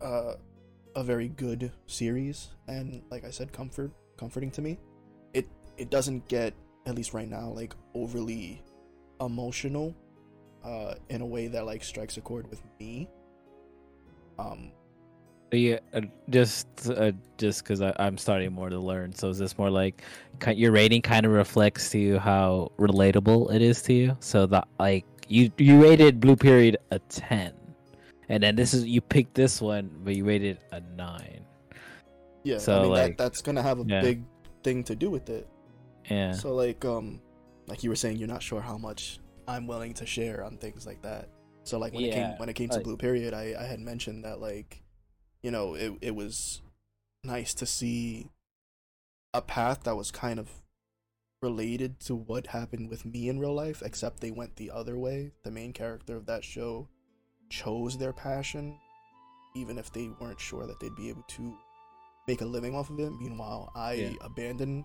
[0.00, 0.34] uh
[0.94, 4.78] a very good series and like I said comfort comforting to me.
[5.32, 5.48] It
[5.78, 6.54] it doesn't get
[6.86, 8.62] at least right now like overly
[9.20, 9.94] emotional
[10.64, 13.08] uh in a way that like strikes a chord with me.
[14.38, 14.72] Um
[15.52, 19.14] Yeah, uh, just uh, just because I'm starting more to learn.
[19.14, 20.02] So is this more like
[20.54, 24.16] your rating kind of reflects to you how relatable it is to you?
[24.20, 27.52] So that like you you rated Blue Period a ten,
[28.28, 31.44] and then this is you picked this one, but you rated a nine.
[32.44, 34.00] yeah, So, I mean like- that that's gonna have a yeah.
[34.00, 34.22] big
[34.64, 35.46] thing to do with it.
[36.10, 36.32] Yeah.
[36.32, 37.20] So like um
[37.66, 40.86] like you were saying you're not sure how much I'm willing to share on things
[40.86, 41.28] like that.
[41.64, 43.80] So like when it came when it came to like- Blue Period, I, I had
[43.80, 44.82] mentioned that like
[45.42, 46.62] you know, it it was
[47.24, 48.30] nice to see
[49.34, 50.48] a path that was kind of
[51.52, 55.32] related to what happened with me in real life, except they went the other way.
[55.42, 56.88] The main character of that show
[57.50, 58.78] chose their passion,
[59.54, 61.54] even if they weren't sure that they'd be able to
[62.28, 63.10] make a living off of it.
[63.20, 64.12] Meanwhile, I Yeah.
[64.22, 64.84] abandoned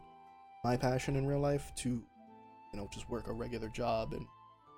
[0.64, 2.04] my passion in real life to, you
[2.80, 4.26] know, just work a regular job and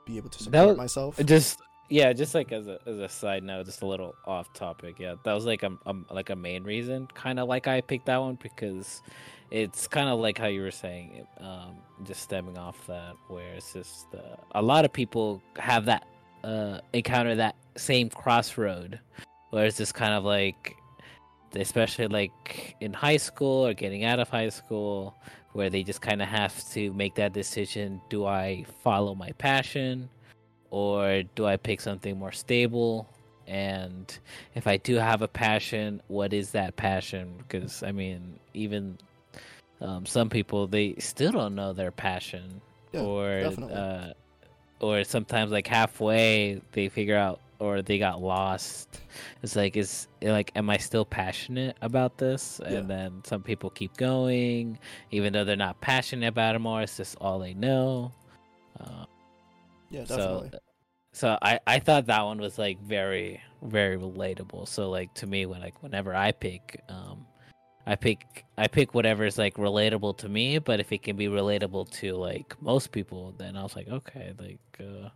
[0.05, 1.17] be able to support was- myself.
[1.25, 1.59] just
[1.91, 5.15] yeah just like as a as a side note just a little off topic yeah
[5.23, 8.17] that was like a, a like a main reason kind of like i picked that
[8.17, 9.01] one because
[9.51, 13.73] it's kind of like how you were saying um just stemming off that where it's
[13.73, 16.05] just uh, a lot of people have that
[16.43, 18.99] uh encounter that same crossroad
[19.49, 20.75] where it's just kind of like
[21.55, 25.15] especially like in high school or getting out of high school
[25.53, 30.07] where they just kind of have to make that decision do i follow my passion
[30.71, 33.07] or do I pick something more stable?
[33.47, 34.15] And
[34.53, 37.33] if I do have a passion, what is that passion?
[37.37, 38.97] Because I mean, even
[39.81, 42.61] um, some people they still don't know their passion,
[42.91, 43.29] Yeah, or
[43.71, 44.13] uh,
[44.79, 49.01] or sometimes like halfway they figure out or they got lost.
[49.43, 52.59] It's like is like am I still passionate about this?
[52.63, 52.77] Yeah.
[52.77, 54.79] And then some people keep going,
[55.11, 56.81] even though they're not passionate about it more.
[56.81, 58.11] It's just all they know.
[58.79, 59.05] Uh,
[59.89, 60.59] yeah, so definitely.
[61.11, 65.45] so i i thought that one was like very very relatable so like to me
[65.45, 67.25] when like whenever i pick um
[67.89, 71.89] i pick i pick whatever's like relatable to me but if it can be relatable
[71.89, 75.09] to like most people then i was like okay like uh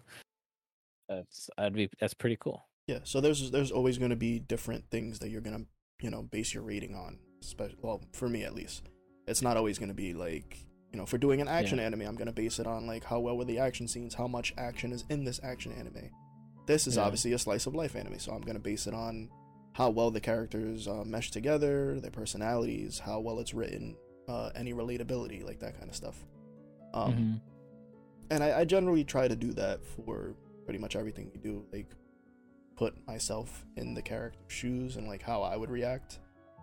[1.07, 4.83] that's i'd be that's pretty cool Yeah, so there's there's always going to be different
[4.89, 5.65] things that you're gonna
[6.01, 7.19] you know base your rating on.
[7.41, 8.89] Especially, well, for me at least,
[9.27, 10.57] it's not always going to be like
[10.91, 13.37] you know, for doing an action anime, I'm gonna base it on like how well
[13.37, 16.09] were the action scenes, how much action is in this action anime.
[16.67, 17.03] This is Yeah.
[17.03, 19.29] obviously a slice of life anime, so I'm gonna base it on
[19.73, 23.95] how well the characters uh, mesh together, their personalities, how well it's written,
[24.27, 26.23] uh, any relatability, like that kind of stuff.
[26.93, 27.41] Um, Mhm.
[28.29, 31.87] and I, I generally try to do that for pretty much everything we do like
[32.75, 36.19] put myself in the character's shoes and like how i would react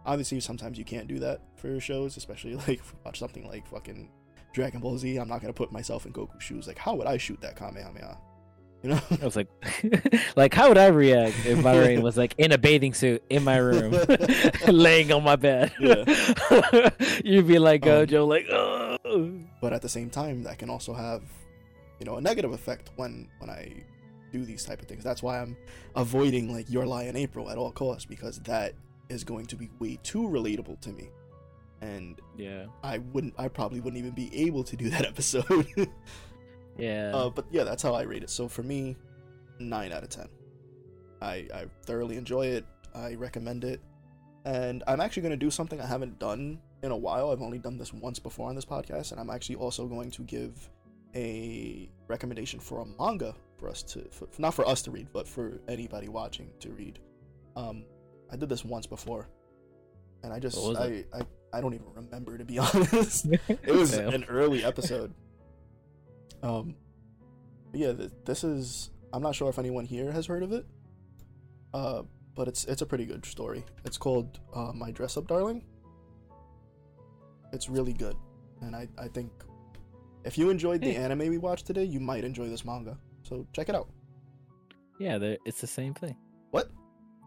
[0.07, 4.11] obviously sometimes you can't do that for shows especially like watch something like fucking
[4.55, 7.17] dragon ball z i'm not gonna put myself in goku's shoes like how would i
[7.17, 8.19] shoot that kamehameha
[8.83, 9.49] you know I was like,
[10.37, 13.57] like, how would I react if Marin was like in a bathing suit in my
[13.59, 13.95] room,
[14.69, 15.73] laying on my bed?
[17.25, 18.97] You'd be like Um, Gojo, like, oh.
[19.61, 21.23] but at the same time that can also have
[21.99, 23.71] you know a negative effect when when i
[24.33, 25.55] do these type of things that's why i'm
[25.97, 28.73] avoiding like your lie in april at all costs because that
[29.11, 31.11] is going to be way too relatable to me.
[31.83, 32.67] And Yeah.
[32.85, 35.67] I wouldn't I probably wouldn't even be able to do that episode.
[36.79, 37.13] Yeah.
[37.15, 38.31] uh, but yeah, that's how I rate it.
[38.31, 38.97] So for me,
[39.59, 40.29] nine out of ten.
[41.21, 42.65] I I thoroughly enjoy it.
[42.95, 43.81] I recommend it.
[44.45, 47.31] And I'm actually gonna do something I haven't done in a while.
[47.31, 50.23] I've only done this once before on this podcast, and I'm actually also going to
[50.23, 50.71] give
[51.15, 55.29] a recommendation for a manga for us to for, not for us to read, but
[55.29, 56.99] for anybody watching to read.
[57.57, 57.85] Um,
[58.33, 59.29] I did this once before,
[60.23, 61.05] and I just I.
[61.13, 63.27] I I don't even remember to be honest.
[63.27, 65.13] it was an early episode.
[66.43, 66.75] Um,
[67.73, 68.91] yeah, th- this is.
[69.13, 70.65] I'm not sure if anyone here has heard of it.
[71.75, 72.03] Uh,
[72.35, 73.65] but it's it's a pretty good story.
[73.85, 75.65] It's called uh, My Dress Up Darling.
[77.53, 78.17] It's really good,
[78.63, 79.31] and I I think
[80.25, 80.97] if you enjoyed the Hey.
[80.97, 82.97] anime we watched today, you might enjoy this manga.
[83.23, 83.89] So check it out.
[84.99, 86.17] yeah, it's the same thing.
[86.51, 86.71] What?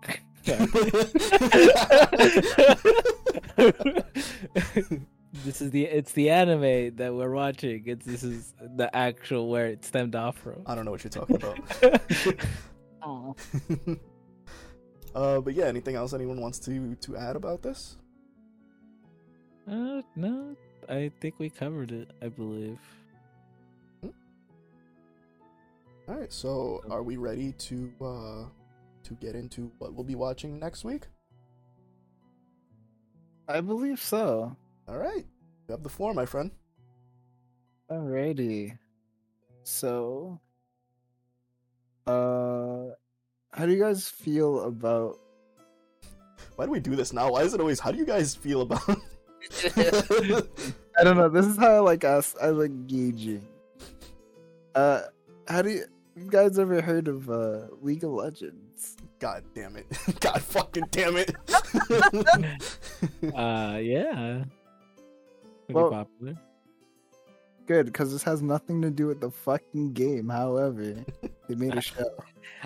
[5.33, 7.83] this is the it's the anime that we're watching.
[7.87, 10.61] It's this is the actual where it stemmed off from.
[10.65, 11.59] I don't know what you're talking about.
[13.05, 13.35] Oh.
[15.15, 17.97] uh, but yeah, anything else anyone wants to to add about this?
[19.69, 20.55] uh, no,
[20.87, 22.11] I think we covered it.
[22.21, 22.79] I believe.
[26.07, 28.45] All right, so are we ready to uh
[29.03, 31.07] to get into what we'll be watching next week?
[33.49, 34.55] I believe so.
[34.87, 35.25] All right,
[35.67, 36.51] you have the floor, my friend.
[37.89, 38.77] Alrighty.
[39.63, 40.39] So,
[42.05, 42.87] uh,
[43.53, 45.19] how do you guys feel about?
[46.55, 47.31] Why do we do this now?
[47.31, 47.79] Why is it always?
[47.79, 48.81] How do you guys feel about?
[49.77, 51.29] I don't know.
[51.29, 52.35] This is how I like ask.
[52.41, 53.47] I like gauging.
[54.75, 55.03] Uh,
[55.47, 58.97] how do you, you guys ever heard of uh League of Legends?
[59.19, 59.85] God damn it!
[60.19, 61.33] God fucking damn it!
[63.33, 64.43] Uh, yeah.
[65.65, 66.35] Pretty Well- popular.
[67.65, 70.27] Good, because this has nothing to do with the fucking game.
[70.27, 70.95] However,
[71.47, 72.03] they made a show.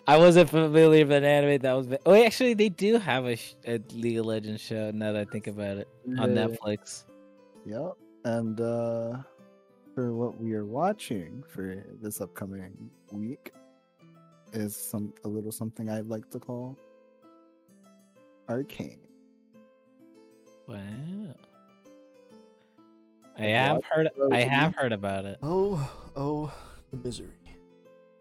[0.07, 1.87] I wasn't familiar with an anime that was.
[2.03, 4.89] Oh, actually, they do have a, sh- a League of Legends show.
[4.89, 5.87] Now that I think about it,
[6.17, 6.47] on Yeah.
[6.47, 7.05] Netflix.
[7.67, 7.91] Yep.
[8.25, 9.17] And uh
[9.93, 13.51] for what we are watching for this upcoming week
[14.53, 16.75] is some a little something I'd like to call
[18.49, 18.99] Arcane.
[20.67, 20.77] Wow.
[23.37, 24.07] I have heard.
[24.07, 24.49] I was it?
[24.49, 25.37] have heard about it.
[25.43, 26.51] oh, oh,
[26.91, 27.29] the misery.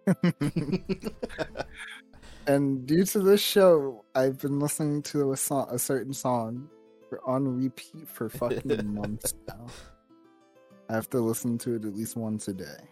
[2.46, 6.68] and due to this show, I've been listening to a song a certain song
[7.08, 9.66] for on repeat for fucking months now.
[10.88, 12.88] I have to listen to it at least once a day.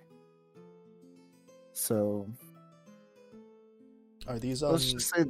[1.72, 2.28] So
[4.26, 4.72] are these um?
[4.72, 5.24] let's just say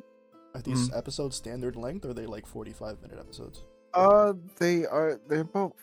[0.55, 3.65] Are these episodes standard length or are they like forty-five minute episodes?
[3.93, 5.21] Uh, they are.
[5.29, 5.75] They're about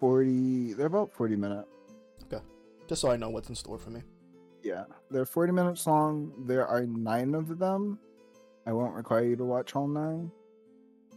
[0.00, 0.72] forty.
[0.72, 1.66] They're about forty minute.
[2.24, 2.42] Okay.
[2.88, 4.02] Just so I know what's in store for me.
[4.62, 6.32] Yeah, they're forty minutes long.
[6.46, 7.98] There are nine of them.
[8.66, 10.30] I won't require you to watch all nine,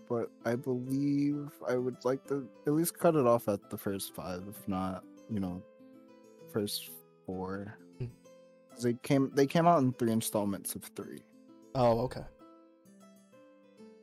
[0.10, 4.14] but I believe I would like to at least cut it off at the first
[4.14, 5.64] five, if not, you know,
[6.52, 6.92] first
[7.26, 7.78] four.
[8.00, 8.08] Hmm.
[8.82, 9.32] They came.
[9.34, 11.24] They came out in three installments of three.
[11.74, 12.26] Oh, okay.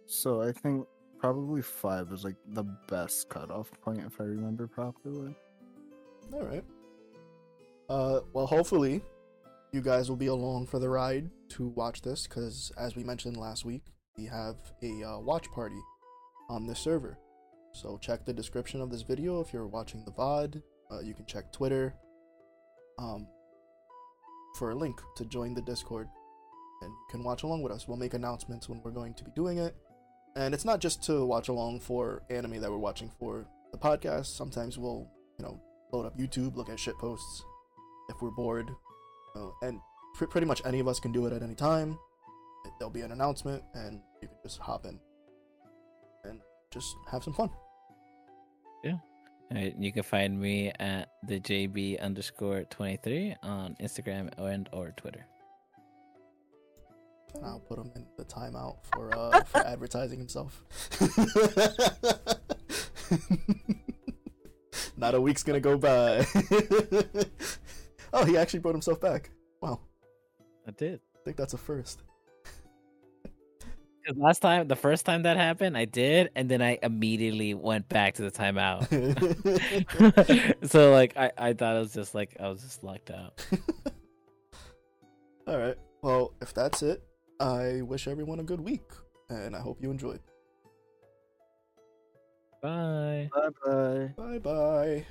[0.07, 0.87] So I think
[1.25, 5.35] probably five is like the best cutoff point, if I remember properly.
[6.35, 6.65] All right.
[7.89, 9.01] Uh, well, hopefully,
[9.73, 13.39] you guys will be along for the ride to watch this, because as we mentioned
[13.39, 13.85] last week,
[14.19, 15.81] we have a uh, watch party
[16.51, 17.17] on this server.
[17.73, 20.63] So check the description of this video if you're watching the VOD.
[20.93, 21.95] Uh, you can check Twitter
[22.99, 23.27] um,
[24.59, 26.07] for a link to join the Discord,
[26.83, 27.89] and you can watch along with us.
[27.89, 29.75] We'll make announcements when we're going to be doing it.
[30.37, 34.27] And it's not just to watch along for anime that we're watching for the podcast.
[34.27, 35.09] Sometimes we'll,
[35.39, 35.61] you know,
[35.93, 37.45] load up YouTube, look at shit posts
[38.09, 38.69] if we're bored.
[39.37, 39.79] Uh, and
[40.15, 41.99] pr- pretty much any of us can do it at any time.
[42.79, 44.99] There'll be an announcement, and you can just hop in
[46.25, 46.41] and
[46.73, 47.51] just have some fun.
[48.83, 48.97] Yeah.
[49.53, 54.93] Alright, you can find me at the JB underscore twenty three on Instagram and or
[54.97, 55.27] Twitter.
[57.35, 60.63] And I'll put him in the timeout for uh for advertising himself.
[64.97, 66.25] Not a week's gonna go by.
[68.13, 69.31] oh, he actually brought himself back.
[69.61, 69.81] Wow,
[70.67, 71.01] I did.
[71.17, 72.03] I think that's a first.
[74.17, 78.15] last time, the first time that happened, I did, and then I immediately went back
[78.15, 78.87] to the timeout.
[80.71, 83.45] so like, I I thought it was just like I was just locked out.
[85.47, 85.77] All right.
[86.03, 87.03] Well, if that's it,
[87.45, 88.91] I wish everyone a good week,
[89.29, 90.21] and I hope you enjoyed.
[92.63, 93.29] Bye.
[93.35, 94.17] Bye bye.
[94.17, 95.07] Bye bye.